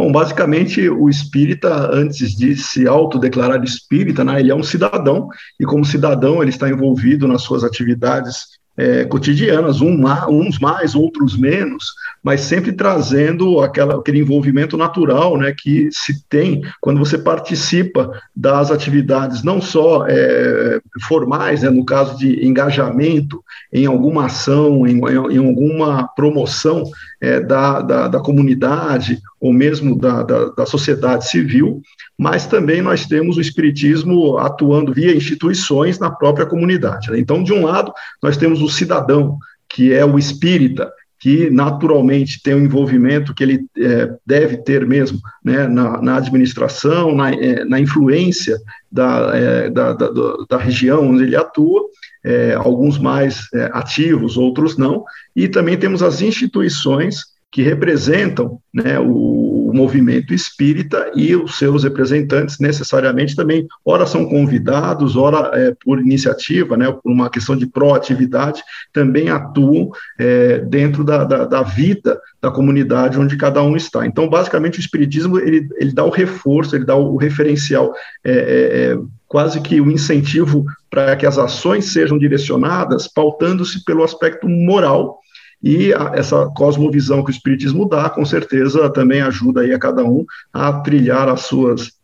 Bom, 0.00 0.12
basicamente, 0.12 0.88
o 0.88 1.08
espírita, 1.08 1.90
antes 1.92 2.36
de 2.36 2.56
se 2.56 2.86
autodeclarar 2.86 3.62
espírita, 3.64 4.24
né, 4.24 4.38
ele 4.38 4.52
é 4.52 4.54
um 4.54 4.62
cidadão, 4.62 5.28
e 5.58 5.64
como 5.64 5.84
cidadão, 5.84 6.40
ele 6.40 6.50
está 6.50 6.68
envolvido 6.68 7.26
nas 7.26 7.42
suas 7.42 7.64
atividades 7.64 8.58
é, 8.78 9.04
cotidianas, 9.04 9.80
um, 9.80 10.04
uns 10.28 10.60
mais, 10.60 10.94
outros 10.94 11.36
menos, 11.36 11.92
mas 12.22 12.42
sempre 12.42 12.72
trazendo 12.72 13.60
aquela, 13.60 13.98
aquele 13.98 14.20
envolvimento 14.20 14.76
natural 14.76 15.36
né, 15.36 15.52
que 15.56 15.88
se 15.90 16.24
tem 16.28 16.62
quando 16.80 17.00
você 17.00 17.18
participa 17.18 18.08
das 18.34 18.70
atividades, 18.70 19.42
não 19.42 19.60
só 19.60 20.06
é, 20.06 20.80
formais, 21.08 21.62
né, 21.62 21.70
no 21.70 21.84
caso 21.84 22.16
de 22.16 22.46
engajamento 22.46 23.42
em 23.72 23.86
alguma 23.86 24.26
ação, 24.26 24.86
em, 24.86 24.98
em 24.98 25.38
alguma 25.38 26.06
promoção 26.14 26.84
é, 27.20 27.40
da, 27.40 27.80
da, 27.80 28.08
da, 28.08 28.20
comunidade 28.20 29.18
ou 29.40 29.52
mesmo 29.52 29.96
da, 29.98 30.22
da, 30.22 30.48
da 30.50 30.66
sociedade 30.66 31.28
civil, 31.28 31.82
mas 32.16 32.46
também 32.46 32.80
nós 32.80 33.06
temos 33.06 33.36
o 33.36 33.40
Espiritismo 33.40 34.38
atuando 34.38 34.92
via 34.92 35.16
instituições 35.16 35.98
na 35.98 36.10
própria 36.10 36.46
comunidade. 36.46 37.10
Né? 37.10 37.18
Então, 37.18 37.42
de 37.42 37.52
um 37.52 37.64
lado, 37.64 37.92
nós 38.22 38.36
temos 38.36 38.60
o 38.60 38.68
cidadão, 38.68 39.38
que 39.68 39.92
é 39.92 40.04
o 40.04 40.18
espírita, 40.18 40.90
que 41.20 41.50
naturalmente 41.50 42.40
tem 42.42 42.54
um 42.54 42.64
envolvimento 42.64 43.34
que 43.34 43.42
ele 43.42 43.66
é, 43.76 44.14
deve 44.24 44.58
ter 44.58 44.86
mesmo 44.86 45.18
né, 45.44 45.66
na, 45.66 46.00
na 46.00 46.16
administração, 46.16 47.14
na, 47.14 47.32
é, 47.32 47.64
na 47.64 47.80
influência 47.80 48.56
da, 48.90 49.32
é, 49.34 49.70
da, 49.70 49.92
da, 49.92 50.08
da, 50.48 50.56
região 50.56 51.10
onde 51.10 51.24
ele 51.24 51.36
atua, 51.36 51.82
é, 52.24 52.54
alguns 52.54 52.98
mais 52.98 53.48
é, 53.54 53.70
ativos, 53.72 54.36
outros 54.36 54.76
não, 54.76 55.04
e 55.34 55.48
também 55.48 55.76
temos 55.76 56.02
as 56.02 56.20
instituições 56.20 57.38
que 57.50 57.62
representam 57.62 58.60
né, 58.72 58.98
o, 58.98 59.68
o, 59.68 59.72
movimento 59.74 60.34
espírita 60.34 61.10
e 61.14 61.34
os 61.34 61.56
seus 61.56 61.82
representantes 61.84 62.58
necessariamente 62.58 63.34
também, 63.34 63.66
ora 63.84 64.06
são 64.06 64.26
convidados, 64.26 65.16
ora 65.16 65.50
é, 65.54 65.74
por 65.82 65.98
iniciativa, 65.98 66.76
né, 66.76 66.90
por 66.90 67.10
uma 67.10 67.30
questão 67.30 67.56
de 67.56 67.66
proatividade, 67.66 68.62
também 68.92 69.30
atuam 69.30 69.90
é, 70.18 70.58
dentro 70.58 71.02
da, 71.04 71.24
da, 71.24 71.44
da, 71.46 71.62
vida 71.62 72.20
da 72.40 72.50
comunidade 72.50 73.18
onde 73.18 73.36
cada 73.36 73.62
um 73.62 73.76
está. 73.76 74.06
Então, 74.06 74.28
basicamente, 74.28 74.78
o 74.78 74.80
espiritismo 74.80 75.38
ele, 75.38 75.68
ele 75.76 75.92
dá 75.92 76.04
o 76.04 76.10
reforço, 76.10 76.76
ele 76.76 76.84
dá 76.84 76.96
o 76.96 77.16
referencial 77.16 77.94
é, 78.24 78.32
é, 78.32 78.92
é 78.92 78.98
quase 79.28 79.60
que 79.60 79.80
o 79.80 79.90
incentivo 79.90 80.64
para 80.90 81.14
que 81.14 81.26
as 81.26 81.38
ações 81.38 81.92
sejam 81.92 82.18
direcionadas, 82.18 83.06
pautando-se 83.06 83.84
pelo 83.84 84.02
aspecto 84.02 84.48
moral. 84.48 85.18
E 85.62 85.92
a, 85.92 86.12
essa 86.14 86.46
cosmovisão 86.56 87.22
que 87.22 87.30
o 87.30 87.32
Espiritismo 87.32 87.88
dá, 87.88 88.08
com 88.08 88.24
certeza, 88.24 88.90
também 88.90 89.20
ajuda 89.20 89.60
aí 89.60 89.72
a 89.72 89.78
cada 89.78 90.02
um 90.02 90.24
a 90.52 90.72
trilhar 90.80 91.28
as 91.28 91.42
suas 91.42 91.97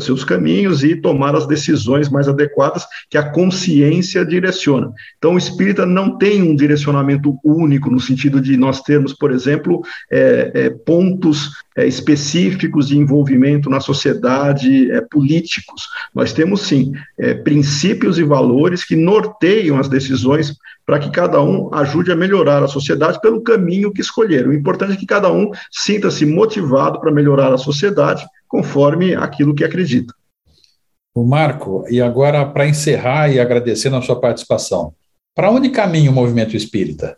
seus 0.00 0.24
caminhos 0.24 0.82
e 0.82 0.96
tomar 0.96 1.36
as 1.36 1.46
decisões 1.46 2.08
mais 2.08 2.26
adequadas 2.26 2.84
que 3.08 3.16
a 3.16 3.30
consciência 3.30 4.24
direciona. 4.24 4.92
Então, 5.18 5.34
o 5.34 5.38
espírita 5.38 5.86
não 5.86 6.18
tem 6.18 6.42
um 6.42 6.56
direcionamento 6.56 7.38
único, 7.44 7.90
no 7.90 8.00
sentido 8.00 8.40
de 8.40 8.56
nós 8.56 8.80
termos, 8.80 9.12
por 9.12 9.30
exemplo, 9.30 9.82
é, 10.10 10.50
é, 10.52 10.70
pontos 10.70 11.52
é, 11.76 11.86
específicos 11.86 12.88
de 12.88 12.98
envolvimento 12.98 13.70
na 13.70 13.78
sociedade, 13.78 14.90
é, 14.90 15.00
políticos. 15.00 15.88
Nós 16.12 16.32
temos, 16.32 16.62
sim, 16.62 16.92
é, 17.16 17.34
princípios 17.34 18.18
e 18.18 18.24
valores 18.24 18.84
que 18.84 18.96
norteiam 18.96 19.78
as 19.78 19.88
decisões 19.88 20.56
para 20.84 20.98
que 20.98 21.10
cada 21.10 21.40
um 21.40 21.72
ajude 21.72 22.10
a 22.10 22.16
melhorar 22.16 22.62
a 22.62 22.68
sociedade 22.68 23.20
pelo 23.20 23.42
caminho 23.42 23.92
que 23.92 24.00
escolher. 24.00 24.46
O 24.46 24.52
importante 24.52 24.92
é 24.92 24.96
que 24.96 25.06
cada 25.06 25.32
um 25.32 25.50
sinta-se 25.70 26.24
motivado 26.24 27.00
para 27.00 27.12
melhorar 27.12 27.52
a 27.52 27.58
sociedade 27.58 28.24
conforme 28.48 29.14
aquilo 29.14 29.54
que 29.54 29.64
acredita. 29.64 30.14
O 31.14 31.24
Marco, 31.24 31.84
e 31.88 32.00
agora 32.00 32.44
para 32.44 32.66
encerrar 32.66 33.28
e 33.30 33.40
agradecendo 33.40 33.96
a 33.96 34.02
sua 34.02 34.20
participação, 34.20 34.92
para 35.34 35.50
onde 35.50 35.70
caminha 35.70 36.10
o 36.10 36.14
movimento 36.14 36.56
espírita? 36.56 37.16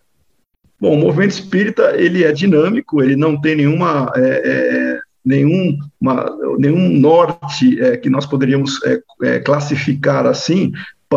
Bom, 0.81 0.95
o 0.95 1.01
movimento 1.01 1.33
espírita 1.33 1.95
ele 1.97 2.23
é 2.23 2.33
dinâmico, 2.33 3.03
ele 3.03 3.17
não 3.17 3.41
tem 3.41 3.57
nenhuma 3.57 4.13
é, 4.15 4.21
é, 4.21 4.99
nenhum, 5.29 5.79
uma, 6.01 6.27
nenhum 6.59 6.89
norte 6.99 7.81
é, 7.81 7.97
que 7.97 8.09
nós 8.09 8.25
poderíamos 8.25 8.83
é, 8.85 9.01
é, 9.23 9.39
classificar 9.41 10.27
assim 10.27 10.73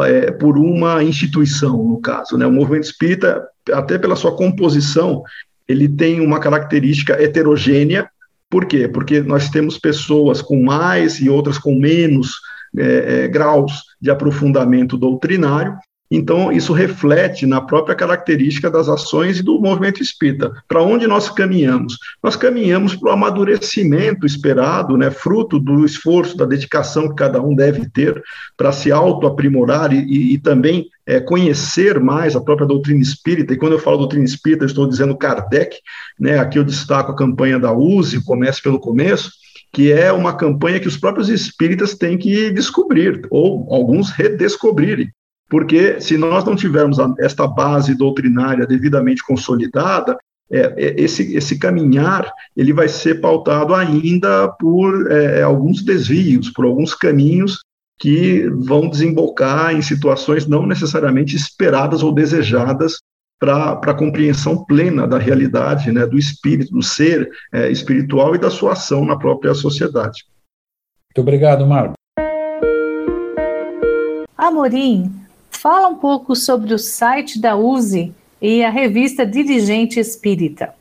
é, 0.05 0.31
por 0.31 0.57
uma 0.57 1.01
instituição, 1.03 1.77
no 1.83 2.01
caso. 2.01 2.37
Né? 2.37 2.45
O 2.45 2.51
movimento 2.51 2.83
espírita, 2.83 3.47
até 3.71 3.97
pela 3.97 4.15
sua 4.15 4.35
composição, 4.35 5.23
ele 5.67 5.87
tem 5.87 6.19
uma 6.19 6.39
característica 6.39 7.13
heterogênea, 7.13 8.09
por 8.51 8.65
quê? 8.65 8.85
Porque 8.85 9.21
nós 9.21 9.49
temos 9.49 9.79
pessoas 9.79 10.41
com 10.41 10.61
mais 10.61 11.21
e 11.21 11.29
outras 11.29 11.57
com 11.57 11.73
menos 11.73 12.33
é, 12.77 13.23
é, 13.23 13.27
graus 13.29 13.71
de 13.99 14.11
aprofundamento 14.11 14.97
doutrinário, 14.97 15.77
então, 16.11 16.51
isso 16.51 16.73
reflete 16.73 17.45
na 17.45 17.61
própria 17.61 17.95
característica 17.95 18.69
das 18.69 18.89
ações 18.89 19.39
e 19.39 19.43
do 19.43 19.61
movimento 19.61 20.03
espírita. 20.03 20.51
Para 20.67 20.83
onde 20.83 21.07
nós 21.07 21.29
caminhamos? 21.29 21.97
Nós 22.21 22.35
caminhamos 22.35 22.93
para 22.93 23.09
o 23.09 23.13
amadurecimento 23.13 24.25
esperado, 24.25 24.97
né, 24.97 25.09
fruto 25.09 25.57
do 25.57 25.85
esforço, 25.85 26.35
da 26.35 26.43
dedicação 26.43 27.07
que 27.07 27.15
cada 27.15 27.41
um 27.41 27.55
deve 27.55 27.89
ter 27.89 28.21
para 28.57 28.73
se 28.73 28.91
auto-aprimorar 28.91 29.93
e, 29.93 30.33
e, 30.33 30.37
também 30.37 30.87
é, 31.07 31.21
conhecer 31.21 31.97
mais 32.01 32.35
a 32.35 32.41
própria 32.41 32.67
doutrina 32.67 33.01
espírita. 33.01 33.53
E 33.53 33.57
quando 33.57 33.73
eu 33.73 33.79
falo 33.79 33.99
doutrina 33.99 34.25
espírita, 34.25 34.65
estou 34.65 34.89
dizendo 34.89 35.17
Kardec, 35.17 35.77
né, 36.19 36.39
aqui 36.39 36.59
eu 36.59 36.65
destaco 36.65 37.13
a 37.13 37.15
campanha 37.15 37.57
da 37.57 37.71
USE, 37.71 38.21
comece 38.25 38.61
pelo 38.61 38.81
começo, 38.81 39.31
que 39.71 39.93
é 39.93 40.11
uma 40.11 40.35
campanha 40.35 40.81
que 40.81 40.89
os 40.89 40.97
próprios 40.97 41.29
espíritas 41.29 41.95
têm 41.95 42.17
que 42.17 42.51
descobrir, 42.51 43.21
ou 43.29 43.73
alguns 43.73 44.11
redescobrirem 44.11 45.09
porque 45.51 45.99
se 45.99 46.17
nós 46.17 46.45
não 46.45 46.55
tivermos 46.55 46.97
esta 47.19 47.45
base 47.45 47.93
doutrinária 47.93 48.65
devidamente 48.65 49.21
consolidada, 49.21 50.17
é, 50.49 50.59
é, 50.77 51.01
esse, 51.01 51.35
esse 51.35 51.59
caminhar 51.59 52.31
ele 52.55 52.71
vai 52.71 52.87
ser 52.87 53.19
pautado 53.19 53.75
ainda 53.75 54.47
por 54.47 55.11
é, 55.11 55.43
alguns 55.43 55.83
desvios, 55.83 56.49
por 56.49 56.63
alguns 56.63 56.95
caminhos 56.95 57.59
que 57.99 58.49
vão 58.49 58.89
desembocar 58.89 59.75
em 59.75 59.81
situações 59.81 60.47
não 60.47 60.65
necessariamente 60.65 61.35
esperadas 61.35 62.01
ou 62.01 62.13
desejadas 62.13 62.99
para 63.37 63.73
a 63.73 63.93
compreensão 63.93 64.63
plena 64.63 65.05
da 65.05 65.17
realidade, 65.17 65.91
né, 65.91 66.05
do 66.05 66.17
espírito, 66.17 66.71
do 66.71 66.81
ser 66.81 67.29
é, 67.51 67.69
espiritual 67.69 68.35
e 68.35 68.39
da 68.39 68.49
sua 68.49 68.71
ação 68.71 69.03
na 69.03 69.17
própria 69.17 69.53
sociedade. 69.53 70.23
Muito 71.09 71.27
obrigado, 71.27 71.67
Marco. 71.67 71.93
Amorim, 74.37 75.20
Fala 75.51 75.89
um 75.89 75.95
pouco 75.95 76.35
sobre 76.35 76.73
o 76.73 76.79
site 76.79 77.39
da 77.39 77.55
USE 77.55 78.11
e 78.41 78.63
a 78.63 78.71
revista 78.71 79.23
Dirigente 79.23 79.99
Espírita. 79.99 80.73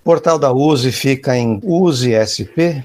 O 0.00 0.04
portal 0.04 0.38
da 0.38 0.52
USE 0.52 0.90
fica 0.90 1.36
em 1.36 1.60
usesp.org.br. 1.62 2.80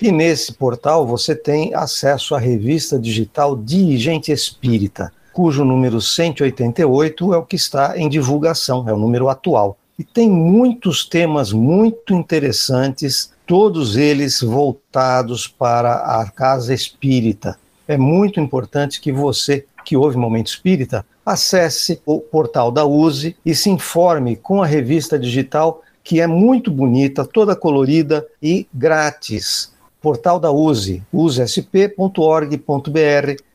E 0.00 0.10
nesse 0.10 0.54
portal 0.54 1.06
você 1.06 1.36
tem 1.36 1.74
acesso 1.74 2.34
à 2.34 2.38
revista 2.38 2.98
digital 2.98 3.54
Dirigente 3.54 4.32
Espírita, 4.32 5.12
cujo 5.32 5.62
número 5.62 6.00
188 6.00 7.34
é 7.34 7.36
o 7.36 7.44
que 7.44 7.56
está 7.56 7.98
em 7.98 8.08
divulgação, 8.08 8.88
é 8.88 8.94
o 8.94 8.98
número 8.98 9.28
atual. 9.28 9.76
E 9.98 10.02
tem 10.02 10.30
muitos 10.30 11.04
temas 11.04 11.52
muito 11.52 12.14
interessantes, 12.14 13.30
todos 13.46 13.96
eles 13.96 14.40
voltados 14.40 15.46
para 15.46 16.20
a 16.20 16.30
casa 16.30 16.72
espírita 16.72 17.58
é 17.86 17.96
muito 17.96 18.40
importante 18.40 19.00
que 19.00 19.12
você, 19.12 19.66
que 19.84 19.96
ouve 19.96 20.16
Momento 20.16 20.48
Espírita, 20.48 21.04
acesse 21.24 22.00
o 22.04 22.20
portal 22.20 22.70
da 22.70 22.84
USE 22.84 23.36
e 23.44 23.54
se 23.54 23.70
informe 23.70 24.36
com 24.36 24.62
a 24.62 24.66
revista 24.66 25.18
digital, 25.18 25.82
que 26.02 26.20
é 26.20 26.26
muito 26.26 26.70
bonita, 26.70 27.24
toda 27.24 27.56
colorida 27.56 28.26
e 28.42 28.66
grátis. 28.72 29.72
Portal 30.00 30.38
da 30.38 30.52
USE, 30.52 31.02
usesp.org.br. 31.12 31.84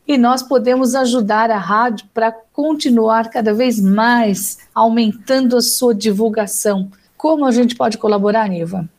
E 0.08 0.18
nós 0.18 0.42
podemos 0.42 0.96
ajudar 0.96 1.52
a 1.52 1.58
rádio 1.60 2.08
para 2.12 2.32
continuar 2.52 3.30
cada 3.30 3.54
vez 3.54 3.80
mais 3.80 4.58
aumentando 4.74 5.56
a 5.56 5.62
sua 5.62 5.94
divulgação. 5.94 6.90
Como 7.16 7.46
a 7.46 7.52
gente 7.52 7.76
pode 7.76 8.00
colaborar, 8.00 8.50
Niva? 8.50 8.90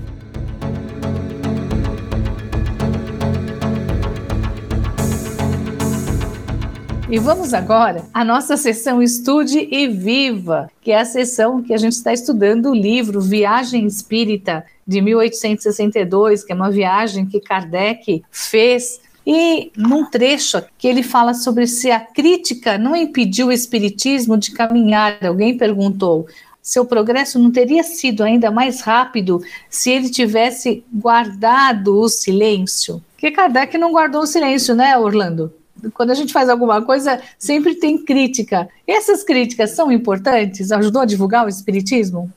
E 7.10 7.20
vamos 7.20 7.54
agora 7.54 8.04
à 8.14 8.26
nossa 8.26 8.58
sessão 8.58 9.02
Estude 9.02 9.66
e 9.72 9.88
Viva, 9.88 10.70
que 10.82 10.92
é 10.92 11.00
a 11.00 11.06
sessão 11.06 11.64
que 11.64 11.74
a 11.74 11.78
gente 11.78 11.94
está 11.94 12.12
estudando 12.12 12.70
o 12.70 12.76
livro 12.76 13.22
Viagem 13.22 13.86
Espírita, 13.86 14.66
de 14.86 15.00
1862, 15.00 16.44
que 16.44 16.52
é 16.52 16.56
uma 16.56 16.70
viagem 16.70 17.26
que 17.26 17.40
Kardec 17.40 18.24
fez 18.30 19.00
e 19.26 19.72
num 19.78 20.10
trecho 20.10 20.62
que 20.78 20.86
ele 20.86 21.02
fala 21.02 21.34
sobre 21.34 21.66
se 21.66 21.90
a 21.90 22.00
crítica 22.00 22.78
não 22.78 22.94
impediu 22.94 23.48
o 23.48 23.52
espiritismo 23.54 24.38
de 24.38 24.52
caminhar, 24.52 25.18
alguém 25.26 25.58
perguntou: 25.58 26.28
seu 26.62 26.84
progresso 26.84 27.40
não 27.40 27.52
teria 27.52 27.84
sido 27.84 28.22
ainda 28.22 28.52
mais 28.52 28.82
rápido 28.82 29.42
se 29.70 29.92
ele 29.92 30.10
tivesse 30.10 30.84
guardado 30.94 31.98
o 31.98 32.10
silêncio? 32.10 33.02
Que 33.18 33.32
Kardec 33.32 33.78
não 33.78 33.94
guardou 33.94 34.24
o 34.24 34.28
silêncio, 34.28 34.76
né, 34.76 34.98
Orlando? 34.98 35.54
Quando 35.94 36.12
a 36.12 36.16
gente 36.16 36.34
faz 36.34 36.50
alguma 36.50 36.82
coisa, 36.82 37.22
sempre 37.38 37.76
tem 37.76 37.98
crítica. 37.98 38.68
Essas 38.88 39.24
críticas 39.24 39.72
são 39.72 39.92
importantes? 39.92 40.72
Ajudou 40.72 41.02
a 41.02 41.06
divulgar 41.06 41.46
o 41.46 41.50
Espiritismo? 41.50 42.32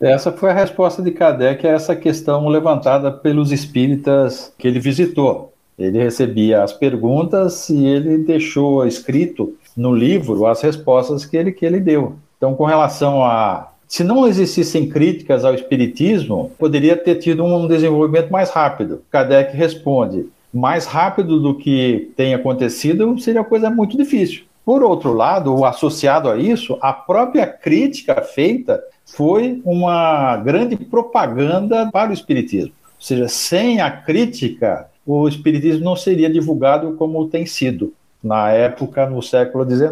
Essa 0.00 0.30
foi 0.30 0.50
a 0.50 0.54
resposta 0.54 1.02
de 1.02 1.10
Kardec 1.10 1.66
a 1.66 1.70
essa 1.70 1.96
questão 1.96 2.46
levantada 2.48 3.10
pelos 3.10 3.50
espíritas 3.50 4.52
que 4.56 4.68
ele 4.68 4.78
visitou. 4.78 5.52
Ele 5.78 5.98
recebia 5.98 6.62
as 6.62 6.72
perguntas 6.72 7.68
e 7.68 7.84
ele 7.84 8.18
deixou 8.18 8.86
escrito 8.86 9.56
no 9.76 9.94
livro 9.94 10.46
as 10.46 10.60
respostas 10.60 11.24
que 11.24 11.36
ele, 11.36 11.52
que 11.52 11.64
ele 11.64 11.80
deu. 11.80 12.16
Então, 12.36 12.54
com 12.54 12.64
relação 12.64 13.24
a. 13.24 13.72
Se 13.86 14.04
não 14.04 14.26
existissem 14.26 14.88
críticas 14.88 15.44
ao 15.44 15.54
Espiritismo, 15.54 16.52
poderia 16.58 16.96
ter 16.96 17.14
tido 17.16 17.42
um 17.42 17.66
desenvolvimento 17.66 18.30
mais 18.30 18.50
rápido. 18.50 19.02
Kardec 19.10 19.56
responde: 19.56 20.26
mais 20.52 20.86
rápido 20.86 21.40
do 21.40 21.54
que 21.54 22.10
tem 22.16 22.34
acontecido 22.34 23.18
seria 23.18 23.44
coisa 23.44 23.70
muito 23.70 23.96
difícil. 23.96 24.44
Por 24.64 24.82
outro 24.82 25.14
lado, 25.14 25.64
associado 25.64 26.28
a 26.28 26.36
isso, 26.36 26.76
a 26.80 26.92
própria 26.92 27.46
crítica 27.46 28.20
feita 28.22 28.82
foi 29.06 29.62
uma 29.64 30.36
grande 30.36 30.76
propaganda 30.76 31.88
para 31.90 32.10
o 32.10 32.12
Espiritismo. 32.12 32.72
Ou 32.96 33.02
seja, 33.02 33.28
sem 33.28 33.80
a 33.80 33.90
crítica, 33.90 34.90
o 35.06 35.26
Espiritismo 35.26 35.84
não 35.84 35.96
seria 35.96 36.28
divulgado 36.28 36.92
como 36.98 37.28
tem 37.28 37.46
sido 37.46 37.94
na 38.22 38.50
época, 38.50 39.08
no 39.08 39.22
século 39.22 39.64
XIX. 39.64 39.90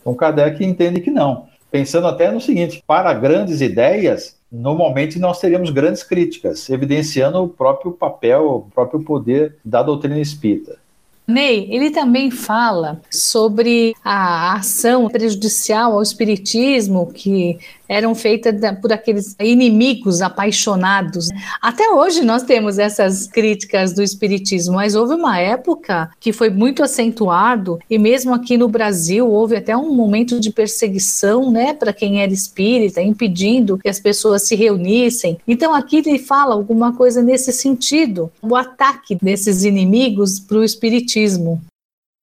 Então, 0.00 0.14
Kardec 0.14 0.64
entende 0.64 1.00
que 1.00 1.10
não. 1.10 1.46
Pensando 1.70 2.06
até 2.06 2.30
no 2.30 2.40
seguinte: 2.40 2.84
para 2.86 3.12
grandes 3.14 3.60
ideias, 3.60 4.36
normalmente 4.54 5.18
nós 5.18 5.40
teríamos 5.40 5.70
grandes 5.70 6.04
críticas, 6.04 6.70
evidenciando 6.70 7.42
o 7.42 7.48
próprio 7.48 7.90
papel, 7.90 8.46
o 8.46 8.60
próprio 8.72 9.00
poder 9.02 9.56
da 9.64 9.82
doutrina 9.82 10.20
espírita. 10.20 10.78
Ney, 11.26 11.66
ele 11.70 11.90
também 11.90 12.30
fala 12.30 13.00
sobre 13.10 13.94
a 14.04 14.54
ação 14.56 15.08
prejudicial 15.08 15.94
ao 15.94 16.02
espiritismo 16.02 17.10
que 17.10 17.58
eram 17.88 18.14
feitas 18.14 18.54
por 18.80 18.92
aqueles 18.92 19.36
inimigos 19.40 20.22
apaixonados. 20.22 21.28
Até 21.60 21.90
hoje 21.90 22.22
nós 22.22 22.42
temos 22.42 22.78
essas 22.78 23.26
críticas 23.26 23.92
do 23.92 24.02
espiritismo, 24.02 24.74
mas 24.74 24.94
houve 24.94 25.14
uma 25.14 25.38
época 25.38 26.10
que 26.20 26.32
foi 26.32 26.50
muito 26.50 26.82
acentuado 26.82 27.78
e 27.88 27.98
mesmo 27.98 28.34
aqui 28.34 28.56
no 28.56 28.68
Brasil 28.68 29.28
houve 29.28 29.56
até 29.56 29.76
um 29.76 29.94
momento 29.94 30.40
de 30.40 30.50
perseguição, 30.50 31.50
né, 31.50 31.74
para 31.74 31.92
quem 31.92 32.22
era 32.22 32.32
espírita, 32.32 33.00
impedindo 33.00 33.78
que 33.78 33.88
as 33.88 34.00
pessoas 34.00 34.46
se 34.46 34.54
reunissem. 34.54 35.38
Então 35.46 35.74
aqui 35.74 35.96
ele 35.96 36.18
fala 36.18 36.54
alguma 36.54 36.94
coisa 36.94 37.22
nesse 37.22 37.52
sentido, 37.52 38.30
o 38.42 38.56
ataque 38.56 39.16
desses 39.20 39.64
inimigos 39.64 40.38
para 40.40 40.58
o 40.58 40.64
espiritismo. 40.64 41.60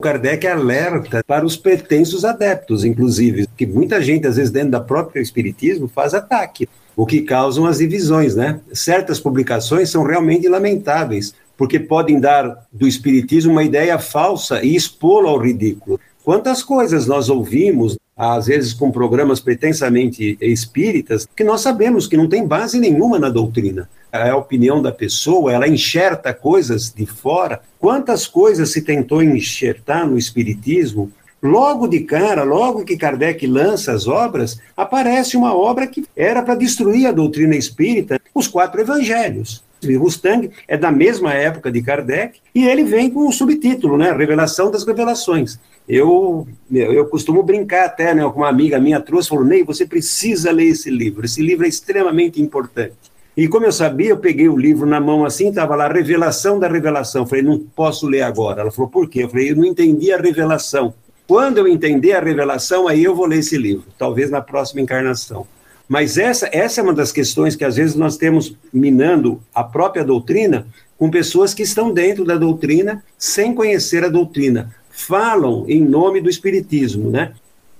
Kardec 0.01 0.45
alerta 0.45 1.23
para 1.25 1.45
os 1.45 1.55
pretensos 1.55 2.25
adeptos, 2.25 2.83
inclusive, 2.83 3.47
que 3.55 3.65
muita 3.65 4.01
gente, 4.01 4.27
às 4.27 4.35
vezes, 4.35 4.51
dentro 4.51 4.71
da 4.71 4.81
própria 4.81 5.21
Espiritismo, 5.21 5.87
faz 5.87 6.13
ataque, 6.13 6.67
o 6.95 7.05
que 7.05 7.21
causam 7.21 7.65
as 7.65 7.77
divisões, 7.77 8.35
né? 8.35 8.59
Certas 8.73 9.19
publicações 9.19 9.89
são 9.89 10.03
realmente 10.03 10.47
lamentáveis, 10.49 11.33
porque 11.55 11.79
podem 11.79 12.19
dar 12.19 12.67
do 12.73 12.87
Espiritismo 12.87 13.51
uma 13.51 13.63
ideia 13.63 13.97
falsa 13.97 14.63
e 14.63 14.75
expô-lo 14.75 15.29
ao 15.29 15.37
ridículo. 15.37 15.99
Quantas 16.23 16.61
coisas 16.61 17.07
nós 17.07 17.29
ouvimos, 17.29 17.97
às 18.15 18.47
vezes 18.47 18.73
com 18.73 18.91
programas 18.91 19.39
pretensamente 19.39 20.37
espíritas, 20.41 21.27
que 21.35 21.43
nós 21.43 21.61
sabemos 21.61 22.07
que 22.07 22.17
não 22.17 22.27
tem 22.27 22.45
base 22.45 22.79
nenhuma 22.79 23.17
na 23.17 23.29
doutrina 23.29 23.89
é 24.11 24.29
a 24.29 24.37
opinião 24.37 24.81
da 24.81 24.91
pessoa, 24.91 25.53
ela 25.53 25.67
enxerta 25.67 26.33
coisas 26.33 26.93
de 26.93 27.05
fora. 27.05 27.61
Quantas 27.79 28.27
coisas 28.27 28.71
se 28.71 28.81
tentou 28.81 29.23
enxertar 29.23 30.05
no 30.05 30.17
Espiritismo? 30.17 31.11
Logo 31.41 31.87
de 31.87 32.01
cara, 32.01 32.43
logo 32.43 32.83
que 32.83 32.97
Kardec 32.97 33.47
lança 33.47 33.93
as 33.93 34.07
obras, 34.07 34.59
aparece 34.77 35.35
uma 35.35 35.55
obra 35.55 35.87
que 35.87 36.05
era 36.15 36.43
para 36.43 36.55
destruir 36.55 37.07
a 37.07 37.11
doutrina 37.11 37.55
espírita, 37.55 38.19
os 38.35 38.47
quatro 38.47 38.81
evangelhos. 38.81 39.63
Mustang 39.97 40.49
é 40.67 40.77
da 40.77 40.91
mesma 40.91 41.33
época 41.33 41.71
de 41.71 41.81
Kardec 41.81 42.39
e 42.53 42.67
ele 42.67 42.83
vem 42.83 43.09
com 43.09 43.27
o 43.27 43.31
subtítulo, 43.31 43.97
né? 43.97 44.11
Revelação 44.11 44.69
das 44.69 44.85
Revelações. 44.85 45.59
Eu, 45.87 46.47
eu 46.71 47.05
costumo 47.07 47.43
brincar 47.43 47.85
até, 47.85 48.13
né? 48.13 48.25
Uma 48.25 48.49
amiga 48.49 48.79
minha 48.79 48.99
trouxe 48.99 49.29
falou: 49.29 49.43
Ney, 49.43 49.63
você 49.63 49.85
precisa 49.85 50.51
ler 50.51 50.67
esse 50.67 50.89
livro. 50.89 51.25
Esse 51.25 51.41
livro 51.41 51.65
é 51.65 51.69
extremamente 51.69 52.41
importante. 52.41 53.11
E 53.35 53.47
como 53.47 53.65
eu 53.65 53.71
sabia, 53.71 54.09
eu 54.09 54.17
peguei 54.17 54.49
o 54.49 54.57
livro 54.57 54.85
na 54.85 54.99
mão 54.99 55.23
assim, 55.23 55.49
estava 55.49 55.75
lá, 55.75 55.87
Revelação 55.87 56.59
da 56.59 56.67
Revelação. 56.67 57.25
falei, 57.25 57.43
não 57.43 57.57
posso 57.57 58.05
ler 58.05 58.23
agora. 58.23 58.61
Ela 58.61 58.71
falou, 58.71 58.89
por 58.89 59.09
quê? 59.09 59.23
Eu 59.23 59.29
falei, 59.29 59.51
eu 59.51 59.55
não 59.55 59.65
entendi 59.65 60.11
a 60.11 60.17
revelação. 60.17 60.93
Quando 61.25 61.57
eu 61.59 61.67
entender 61.67 62.11
a 62.11 62.19
revelação, 62.19 62.89
aí 62.89 63.03
eu 63.03 63.15
vou 63.15 63.25
ler 63.25 63.39
esse 63.39 63.57
livro, 63.57 63.85
talvez 63.97 64.29
na 64.29 64.41
próxima 64.41 64.81
encarnação. 64.81 65.47
Mas 65.91 66.17
essa, 66.17 66.49
essa 66.53 66.79
é 66.79 66.83
uma 66.85 66.93
das 66.93 67.11
questões 67.11 67.53
que 67.53 67.65
às 67.65 67.75
vezes 67.75 67.97
nós 67.97 68.15
temos 68.15 68.55
minando 68.71 69.41
a 69.53 69.61
própria 69.61 70.05
doutrina 70.05 70.65
com 70.97 71.11
pessoas 71.11 71.53
que 71.53 71.63
estão 71.63 71.91
dentro 71.93 72.23
da 72.23 72.37
doutrina 72.37 73.03
sem 73.17 73.53
conhecer 73.53 74.05
a 74.05 74.07
doutrina. 74.07 74.73
Falam 74.89 75.65
em 75.67 75.81
nome 75.81 76.21
do 76.21 76.29
Espiritismo, 76.29 77.11
né? 77.11 77.33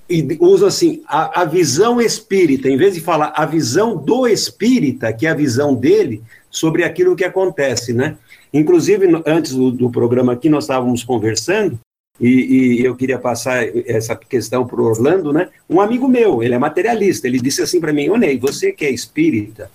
e 0.09 0.37
usa 0.41 0.67
assim, 0.67 1.01
a, 1.07 1.43
a, 1.43 1.45
visão 1.45 2.01
espírita, 2.01 2.67
em 2.67 2.75
vez 2.75 2.95
de 2.95 2.99
falar 2.99 3.31
a 3.33 3.45
visão 3.45 3.95
do 3.95 4.27
espírita, 4.27 5.13
que 5.13 5.25
é 5.25 5.29
a 5.29 5.33
visão 5.33 5.73
dele, 5.73 6.21
sobre 6.49 6.83
aquilo 6.83 7.15
que 7.15 7.23
acontece, 7.23 7.93
né? 7.93 8.17
Inclusive, 8.53 9.07
antes 9.25 9.53
do, 9.53 9.71
do 9.71 9.89
programa 9.89 10.33
aqui, 10.33 10.49
nós 10.49 10.65
estávamos 10.65 11.01
conversando, 11.01 11.79
e, 12.19 12.79
e 12.81 12.85
eu 12.85 12.95
queria 12.95 13.17
passar 13.17 13.63
essa 13.87 14.15
questão 14.15 14.65
para 14.65 14.79
o 14.79 14.85
Orlando, 14.85 15.33
né? 15.33 15.49
Um 15.69 15.81
amigo 15.81 16.07
meu, 16.07 16.43
ele 16.43 16.53
é 16.53 16.59
materialista, 16.59 17.27
ele 17.27 17.39
disse 17.39 17.61
assim 17.61 17.79
para 17.79 17.93
mim, 17.93 18.09
ô 18.09 18.17
Ney, 18.17 18.37
você 18.37 18.71
que 18.71 18.85
é 18.85 18.91
espírita, 18.91 19.71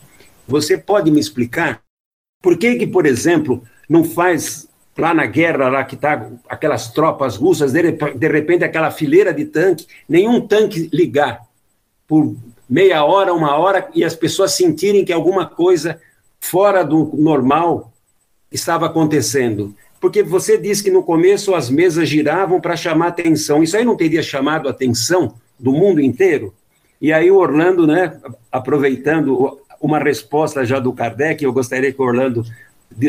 você 0.46 0.78
pode 0.78 1.10
me 1.10 1.18
explicar 1.18 1.80
por 2.42 2.56
que 2.56 2.76
que, 2.76 2.86
por 2.86 3.06
exemplo, 3.06 3.62
não 3.88 4.04
faz 4.04 4.68
lá 4.96 5.12
na 5.12 5.26
guerra, 5.26 5.68
lá 5.68 5.84
que 5.84 5.96
tá 5.96 6.30
aquelas 6.48 6.92
tropas 6.92 7.36
russas, 7.36 7.72
de, 7.72 7.92
de 7.92 8.28
repente 8.28 8.64
aquela 8.64 8.90
fileira 8.90 9.32
de 9.32 9.44
tanque, 9.44 9.86
nenhum 10.08 10.46
tanque 10.46 10.88
ligar 10.92 11.42
por 12.06 12.34
meia 12.68 13.04
hora, 13.04 13.34
uma 13.34 13.56
hora, 13.56 13.88
e 13.94 14.04
as 14.04 14.14
pessoas 14.14 14.52
sentirem 14.52 15.04
que 15.04 15.12
alguma 15.12 15.46
coisa 15.46 16.00
fora 16.40 16.84
do 16.84 17.12
normal 17.14 17.92
estava 18.50 18.86
acontecendo. 18.86 19.74
Porque 20.00 20.22
você 20.22 20.58
disse 20.58 20.82
que 20.82 20.90
no 20.90 21.02
começo 21.02 21.54
as 21.54 21.70
mesas 21.70 22.08
giravam 22.08 22.60
para 22.60 22.76
chamar 22.76 23.08
atenção. 23.08 23.62
Isso 23.62 23.76
aí 23.76 23.84
não 23.84 23.96
teria 23.96 24.22
chamado 24.22 24.68
atenção 24.68 25.34
do 25.58 25.72
mundo 25.72 26.00
inteiro? 26.00 26.54
E 27.00 27.12
aí 27.12 27.30
o 27.30 27.36
Orlando, 27.36 27.86
né, 27.86 28.18
aproveitando 28.50 29.58
uma 29.80 29.98
resposta 29.98 30.64
já 30.64 30.78
do 30.78 30.92
Kardec, 30.92 31.44
eu 31.44 31.52
gostaria 31.52 31.92
que 31.92 32.00
o 32.00 32.04
Orlando 32.04 32.44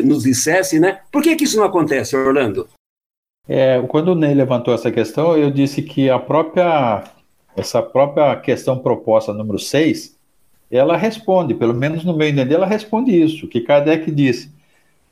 nos 0.03 0.23
dissesse, 0.23 0.79
né? 0.79 0.99
Por 1.11 1.21
que, 1.21 1.35
que 1.35 1.43
isso 1.43 1.57
não 1.57 1.63
acontece, 1.63 2.15
Orlando? 2.15 2.67
É, 3.47 3.81
quando 3.87 4.09
o 4.09 4.15
Ney 4.15 4.33
levantou 4.33 4.73
essa 4.73 4.91
questão, 4.91 5.37
eu 5.37 5.49
disse 5.49 5.81
que 5.81 6.09
a 6.09 6.19
própria 6.19 7.03
essa 7.57 7.81
própria 7.81 8.35
questão 8.35 8.77
proposta 8.77 9.33
número 9.33 9.57
6, 9.57 10.15
ela 10.69 10.95
responde, 10.95 11.55
pelo 11.55 11.73
menos 11.73 12.05
no 12.05 12.15
meu 12.15 12.27
entender, 12.27 12.53
ela 12.53 12.67
responde 12.67 13.11
isso, 13.11 13.47
que 13.47 13.61
Kardec 13.61 14.11
disse, 14.11 14.53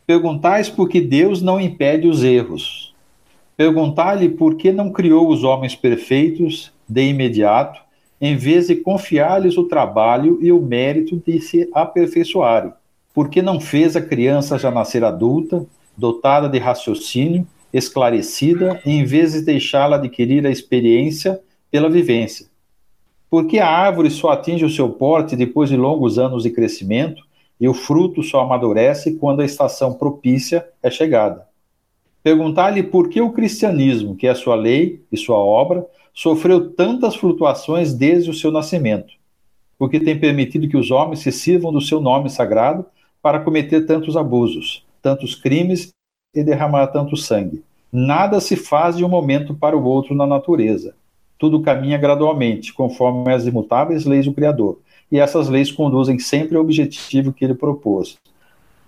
Perguntais 0.07 0.69
por 0.69 0.87
que 0.87 1.01
Deus 1.01 1.41
não 1.41 1.59
impede 1.59 2.07
os 2.07 2.23
erros. 2.23 2.93
Perguntai-lhe 3.57 4.29
por 4.29 4.55
que 4.55 4.71
não 4.71 4.91
criou 4.91 5.27
os 5.29 5.43
homens 5.43 5.75
perfeitos 5.75 6.71
de 6.87 7.09
imediato, 7.09 7.81
em 8.21 8.37
vez 8.37 8.67
de 8.67 8.75
confiar-lhes 8.75 9.57
o 9.57 9.63
trabalho 9.63 10.37
e 10.41 10.51
o 10.51 10.61
mérito 10.61 11.19
de 11.25 11.41
se 11.41 11.67
aperfeiçoarem. 11.73 12.71
Por 13.15 13.29
que 13.29 13.41
não 13.41 13.59
fez 13.59 13.95
a 13.95 14.01
criança 14.01 14.59
já 14.59 14.69
nascer 14.69 15.03
adulta, 15.03 15.65
dotada 15.97 16.47
de 16.47 16.59
raciocínio, 16.59 17.47
esclarecida, 17.73 18.79
em 18.85 19.03
vez 19.03 19.33
de 19.33 19.41
deixá-la 19.41 19.95
adquirir 19.95 20.45
a 20.45 20.51
experiência 20.51 21.39
pela 21.71 21.89
vivência? 21.89 22.45
Porque 23.27 23.57
a 23.57 23.67
árvore 23.67 24.11
só 24.11 24.29
atinge 24.29 24.65
o 24.65 24.69
seu 24.69 24.87
porte 24.89 25.35
depois 25.35 25.69
de 25.69 25.75
longos 25.75 26.19
anos 26.19 26.43
de 26.43 26.51
crescimento 26.51 27.24
e 27.59 27.67
o 27.67 27.73
fruto 27.73 28.21
só 28.21 28.41
amadurece 28.41 29.15
quando 29.15 29.41
a 29.41 29.45
estação 29.45 29.93
propícia 29.93 30.67
é 30.83 30.89
chegada. 30.89 31.47
Perguntar-lhe 32.23 32.83
por 32.83 33.09
que 33.09 33.21
o 33.21 33.31
cristianismo, 33.31 34.15
que 34.15 34.27
é 34.27 34.33
sua 34.33 34.55
lei 34.55 35.03
e 35.11 35.17
sua 35.17 35.37
obra, 35.37 35.85
sofreu 36.13 36.71
tantas 36.71 37.15
flutuações 37.15 37.93
desde 37.93 38.29
o 38.29 38.33
seu 38.33 38.51
nascimento, 38.51 39.13
porque 39.77 39.99
tem 39.99 40.19
permitido 40.19 40.67
que 40.67 40.77
os 40.77 40.89
homens 40.91 41.19
se 41.19 41.31
sirvam 41.31 41.71
do 41.71 41.81
seu 41.81 42.01
nome 42.01 42.29
sagrado 42.29 42.85
para 43.21 43.39
cometer 43.39 43.85
tantos 43.85 44.17
abusos, 44.17 44.85
tantos 45.01 45.35
crimes 45.35 45.93
e 46.33 46.43
derramar 46.43 46.87
tanto 46.87 47.15
sangue. 47.15 47.63
Nada 47.91 48.39
se 48.39 48.55
faz 48.55 48.97
de 48.97 49.05
um 49.05 49.09
momento 49.09 49.53
para 49.53 49.77
o 49.77 49.83
outro 49.83 50.15
na 50.15 50.25
natureza. 50.25 50.95
Tudo 51.37 51.61
caminha 51.61 51.97
gradualmente, 51.97 52.73
conforme 52.73 53.31
as 53.31 53.45
imutáveis 53.45 54.05
leis 54.05 54.25
do 54.25 54.33
Criador 54.33 54.79
e 55.11 55.19
essas 55.19 55.49
leis 55.49 55.71
conduzem 55.71 56.19
sempre 56.19 56.55
ao 56.55 56.63
objetivo 56.63 57.33
que 57.33 57.45
ele 57.45 57.53
propôs. 57.53 58.17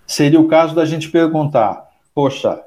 Seria 0.06 0.40
o 0.40 0.48
caso 0.48 0.74
da 0.74 0.84
gente 0.84 1.10
perguntar: 1.10 1.88
poxa, 2.14 2.62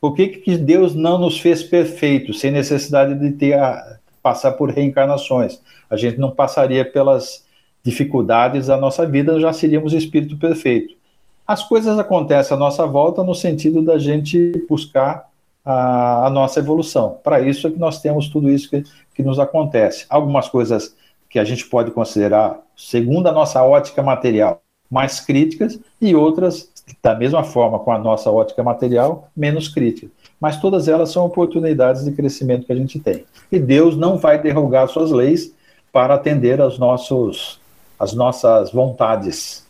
por 0.00 0.14
que, 0.14 0.28
que 0.28 0.56
Deus 0.56 0.94
não 0.94 1.18
nos 1.18 1.40
fez 1.40 1.62
perfeitos, 1.62 2.40
sem 2.40 2.50
necessidade 2.50 3.14
de 3.14 3.32
ter 3.32 3.54
a, 3.54 3.98
passar 4.22 4.52
por 4.52 4.70
reencarnações? 4.70 5.60
A 5.88 5.96
gente 5.96 6.18
não 6.18 6.30
passaria 6.30 6.84
pelas 6.84 7.44
dificuldades 7.82 8.66
da 8.66 8.76
nossa 8.76 9.06
vida, 9.06 9.40
já 9.40 9.52
seríamos 9.52 9.92
espírito 9.92 10.36
perfeito. 10.36 10.94
As 11.46 11.62
coisas 11.62 11.96
acontecem 11.98 12.56
à 12.56 12.58
nossa 12.58 12.84
volta 12.86 13.22
no 13.22 13.34
sentido 13.34 13.80
da 13.80 13.98
gente 13.98 14.52
buscar 14.68 15.28
a, 15.64 16.26
a 16.26 16.30
nossa 16.30 16.58
evolução. 16.58 17.18
Para 17.22 17.40
isso 17.40 17.66
é 17.66 17.70
que 17.70 17.78
nós 17.78 18.00
temos 18.00 18.28
tudo 18.28 18.50
isso 18.50 18.68
que, 18.68 18.82
que 19.14 19.22
nos 19.22 19.38
acontece. 19.38 20.04
Algumas 20.08 20.48
coisas 20.48 20.96
que 21.30 21.38
a 21.38 21.44
gente 21.44 21.64
pode 21.66 21.90
considerar, 21.92 22.60
segundo 22.76 23.26
a 23.28 23.32
nossa 23.32 23.62
ótica 23.62 24.02
material, 24.02 24.62
mais 24.90 25.18
críticas, 25.20 25.78
e 26.00 26.14
outras, 26.14 26.70
da 27.02 27.14
mesma 27.14 27.42
forma 27.42 27.78
com 27.78 27.90
a 27.90 27.98
nossa 27.98 28.30
ótica 28.30 28.62
material, 28.62 29.30
menos 29.36 29.68
críticas. 29.68 30.10
Mas 30.40 30.60
todas 30.60 30.86
elas 30.86 31.10
são 31.10 31.24
oportunidades 31.24 32.04
de 32.04 32.12
crescimento 32.12 32.66
que 32.66 32.72
a 32.72 32.76
gente 32.76 33.00
tem. 33.00 33.24
E 33.50 33.58
Deus 33.58 33.96
não 33.96 34.18
vai 34.18 34.40
derrogar 34.40 34.86
suas 34.88 35.10
leis 35.10 35.52
para 35.90 36.14
atender 36.14 36.60
aos 36.60 36.78
nossos, 36.78 37.58
as 37.98 38.12
nossas 38.12 38.70
vontades. 38.70 39.64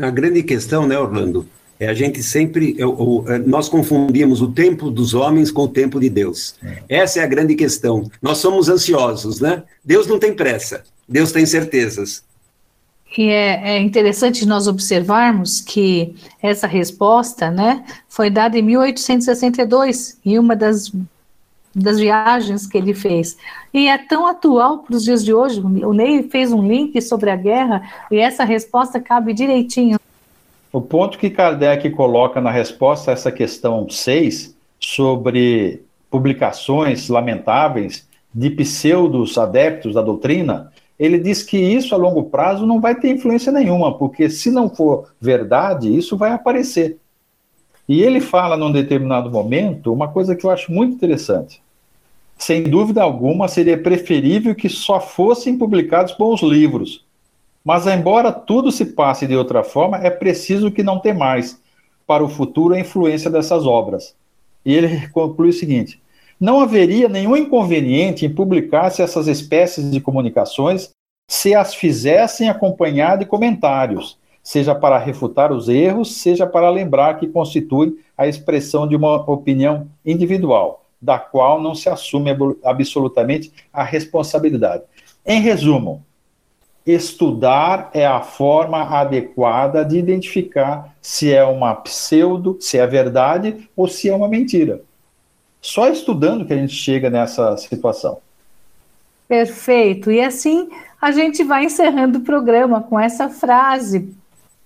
A 0.00 0.10
grande 0.10 0.42
questão, 0.42 0.86
né, 0.86 0.98
Orlando, 0.98 1.46
é 1.78 1.88
a 1.88 1.94
gente 1.94 2.22
sempre, 2.22 2.76
é, 2.78 3.38
nós 3.38 3.68
confundimos 3.68 4.40
o 4.40 4.52
tempo 4.52 4.90
dos 4.90 5.14
homens 5.14 5.50
com 5.50 5.62
o 5.62 5.68
tempo 5.68 6.00
de 6.00 6.08
Deus. 6.08 6.54
É. 6.62 7.00
Essa 7.00 7.20
é 7.20 7.22
a 7.22 7.26
grande 7.26 7.54
questão. 7.54 8.10
Nós 8.20 8.38
somos 8.38 8.68
ansiosos, 8.68 9.40
né? 9.40 9.62
Deus 9.84 10.06
não 10.06 10.18
tem 10.18 10.34
pressa, 10.34 10.82
Deus 11.08 11.32
tem 11.32 11.44
certezas. 11.46 12.22
E 13.16 13.28
é, 13.28 13.76
é, 13.76 13.78
interessante 13.80 14.46
nós 14.46 14.66
observarmos 14.66 15.60
que 15.60 16.14
essa 16.42 16.66
resposta, 16.66 17.50
né, 17.50 17.84
foi 18.08 18.30
dada 18.30 18.58
em 18.58 18.62
1862, 18.62 20.18
em 20.24 20.38
uma 20.38 20.54
das, 20.54 20.92
das 21.74 21.98
viagens 21.98 22.66
que 22.66 22.78
ele 22.78 22.94
fez. 22.94 23.36
E 23.74 23.88
é 23.88 23.98
tão 23.98 24.26
atual 24.26 24.78
para 24.78 24.96
os 24.96 25.04
dias 25.04 25.24
de 25.24 25.34
hoje. 25.34 25.60
O 25.60 25.92
Ney 25.92 26.22
fez 26.30 26.52
um 26.52 26.66
link 26.66 27.00
sobre 27.02 27.30
a 27.30 27.36
guerra 27.36 27.82
e 28.10 28.18
essa 28.18 28.44
resposta 28.44 29.00
cabe 29.00 29.34
direitinho 29.34 29.98
o 30.72 30.80
ponto 30.80 31.18
que 31.18 31.30
Kardec 31.30 31.90
coloca 31.90 32.40
na 32.40 32.50
resposta 32.50 33.10
a 33.10 33.14
essa 33.14 33.32
questão 33.32 33.88
6, 33.88 34.54
sobre 34.78 35.82
publicações 36.10 37.08
lamentáveis 37.08 38.08
de 38.32 38.48
pseudos 38.50 39.36
adeptos 39.36 39.94
da 39.94 40.02
doutrina, 40.02 40.69
ele 41.00 41.18
diz 41.18 41.42
que 41.42 41.56
isso 41.56 41.94
a 41.94 41.98
longo 41.98 42.24
prazo 42.24 42.66
não 42.66 42.78
vai 42.78 42.94
ter 42.94 43.10
influência 43.10 43.50
nenhuma, 43.50 43.96
porque 43.96 44.28
se 44.28 44.50
não 44.50 44.68
for 44.68 45.10
verdade, 45.18 45.96
isso 45.96 46.14
vai 46.14 46.32
aparecer. 46.32 46.98
E 47.88 48.02
ele 48.02 48.20
fala 48.20 48.54
num 48.54 48.70
determinado 48.70 49.30
momento 49.30 49.90
uma 49.90 50.08
coisa 50.08 50.36
que 50.36 50.44
eu 50.44 50.50
acho 50.50 50.70
muito 50.70 50.94
interessante. 50.94 51.62
Sem 52.36 52.64
dúvida 52.64 53.02
alguma, 53.02 53.48
seria 53.48 53.82
preferível 53.82 54.54
que 54.54 54.68
só 54.68 55.00
fossem 55.00 55.56
publicados 55.56 56.14
bons 56.16 56.42
livros, 56.42 57.02
mas, 57.64 57.86
embora 57.86 58.30
tudo 58.30 58.70
se 58.70 58.84
passe 58.84 59.26
de 59.26 59.36
outra 59.36 59.62
forma, 59.62 59.98
é 59.98 60.10
preciso 60.10 60.70
que 60.70 60.82
não 60.82 60.98
temais 60.98 61.60
para 62.06 62.24
o 62.24 62.28
futuro 62.28 62.74
a 62.74 62.80
influência 62.80 63.30
dessas 63.30 63.66
obras. 63.66 64.14
E 64.64 64.74
ele 64.74 65.08
conclui 65.12 65.48
o 65.48 65.54
seguinte: 65.54 66.00
não 66.40 66.60
haveria 66.60 67.08
nenhum 67.08 67.36
inconveniente 67.36 68.24
em 68.24 68.34
publicar-se 68.34 69.02
essas 69.02 69.28
espécies 69.28 69.90
de 69.90 70.00
comunicações 70.00 70.90
se 71.28 71.54
as 71.54 71.74
fizessem 71.74 72.48
acompanhar 72.48 73.18
de 73.18 73.24
comentários, 73.24 74.18
seja 74.42 74.74
para 74.74 74.98
refutar 74.98 75.52
os 75.52 75.68
erros, 75.68 76.16
seja 76.16 76.46
para 76.46 76.70
lembrar 76.70 77.20
que 77.20 77.28
constitui 77.28 77.98
a 78.16 78.26
expressão 78.26 78.88
de 78.88 78.96
uma 78.96 79.14
opinião 79.30 79.86
individual, 80.04 80.84
da 81.00 81.18
qual 81.18 81.62
não 81.62 81.74
se 81.74 81.88
assume 81.88 82.30
absolutamente 82.64 83.52
a 83.72 83.84
responsabilidade. 83.84 84.82
Em 85.24 85.40
resumo, 85.40 86.04
estudar 86.84 87.90
é 87.92 88.04
a 88.04 88.22
forma 88.22 88.82
adequada 88.82 89.84
de 89.84 89.98
identificar 89.98 90.96
se 91.00 91.32
é 91.32 91.44
uma 91.44 91.74
pseudo, 91.76 92.56
se 92.60 92.78
é 92.78 92.86
verdade 92.86 93.68
ou 93.76 93.86
se 93.86 94.08
é 94.08 94.14
uma 94.14 94.28
mentira. 94.28 94.82
Só 95.60 95.88
estudando 95.88 96.46
que 96.46 96.52
a 96.52 96.56
gente 96.56 96.74
chega 96.74 97.10
nessa 97.10 97.56
situação. 97.56 98.18
Perfeito. 99.28 100.10
E 100.10 100.20
assim 100.20 100.68
a 101.00 101.12
gente 101.12 101.44
vai 101.44 101.64
encerrando 101.64 102.18
o 102.18 102.22
programa 102.22 102.82
com 102.82 102.98
essa 102.98 103.28
frase 103.28 104.14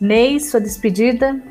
Ney, 0.00 0.38
sua 0.38 0.60
despedida. 0.60 1.42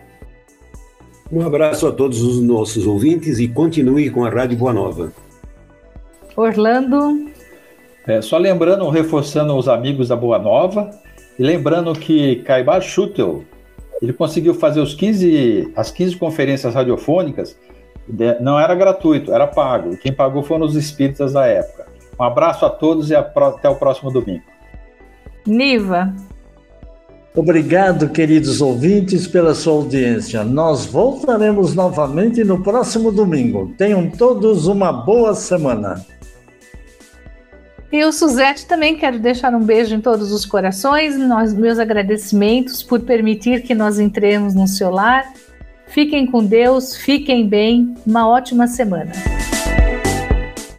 Um 1.31 1.45
abraço 1.45 1.87
a 1.87 1.91
todos 1.93 2.21
os 2.21 2.41
nossos 2.41 2.85
ouvintes 2.85 3.39
e 3.39 3.47
continue 3.47 4.09
com 4.09 4.25
a 4.25 4.29
Rádio 4.29 4.57
Boa 4.57 4.73
Nova. 4.73 5.13
Orlando. 6.35 7.29
É, 8.05 8.21
só 8.21 8.37
lembrando, 8.37 8.89
reforçando 8.89 9.55
os 9.55 9.69
amigos 9.69 10.09
da 10.09 10.15
Boa 10.15 10.37
Nova, 10.37 10.91
e 11.39 11.43
lembrando 11.43 11.93
que 11.93 12.37
Caibar 12.37 12.81
Schutel 12.81 13.45
Ele 14.01 14.11
conseguiu 14.11 14.53
fazer 14.53 14.81
os 14.81 14.93
15, 14.93 15.71
as 15.73 15.89
15 15.89 16.17
conferências 16.17 16.73
radiofônicas, 16.73 17.57
não 18.41 18.59
era 18.59 18.75
gratuito, 18.75 19.33
era 19.33 19.47
pago. 19.47 19.93
E 19.93 19.97
quem 19.97 20.11
pagou 20.11 20.43
foram 20.43 20.65
os 20.65 20.75
espíritas 20.75 21.31
da 21.31 21.45
época. 21.45 21.87
Um 22.19 22.23
abraço 22.23 22.65
a 22.65 22.69
todos 22.69 23.09
e 23.09 23.15
até 23.15 23.69
o 23.69 23.75
próximo 23.75 24.11
domingo. 24.11 24.43
Niva. 25.45 26.13
Obrigado, 27.33 28.09
queridos 28.09 28.61
ouvintes, 28.61 29.25
pela 29.25 29.55
sua 29.55 29.73
audiência. 29.73 30.43
Nós 30.43 30.85
voltaremos 30.85 31.73
novamente 31.73 32.43
no 32.43 32.61
próximo 32.61 33.09
domingo. 33.09 33.73
Tenham 33.77 34.09
todos 34.09 34.67
uma 34.67 34.91
boa 34.91 35.33
semana. 35.33 36.05
E 37.89 38.03
o 38.03 38.11
Suzete 38.11 38.65
também 38.65 38.97
quero 38.97 39.19
deixar 39.19 39.53
um 39.53 39.63
beijo 39.63 39.95
em 39.95 40.01
todos 40.01 40.31
os 40.31 40.45
corações, 40.45 41.17
nós, 41.17 41.53
meus 41.53 41.77
agradecimentos 41.77 42.83
por 42.83 43.01
permitir 43.01 43.63
que 43.63 43.75
nós 43.75 43.99
entremos 43.99 44.53
no 44.53 44.67
seu 44.67 44.89
lar. 44.89 45.25
Fiquem 45.87 46.25
com 46.25 46.43
Deus, 46.43 46.95
fiquem 46.95 47.47
bem, 47.47 47.93
uma 48.05 48.27
ótima 48.27 48.65
semana. 48.67 49.11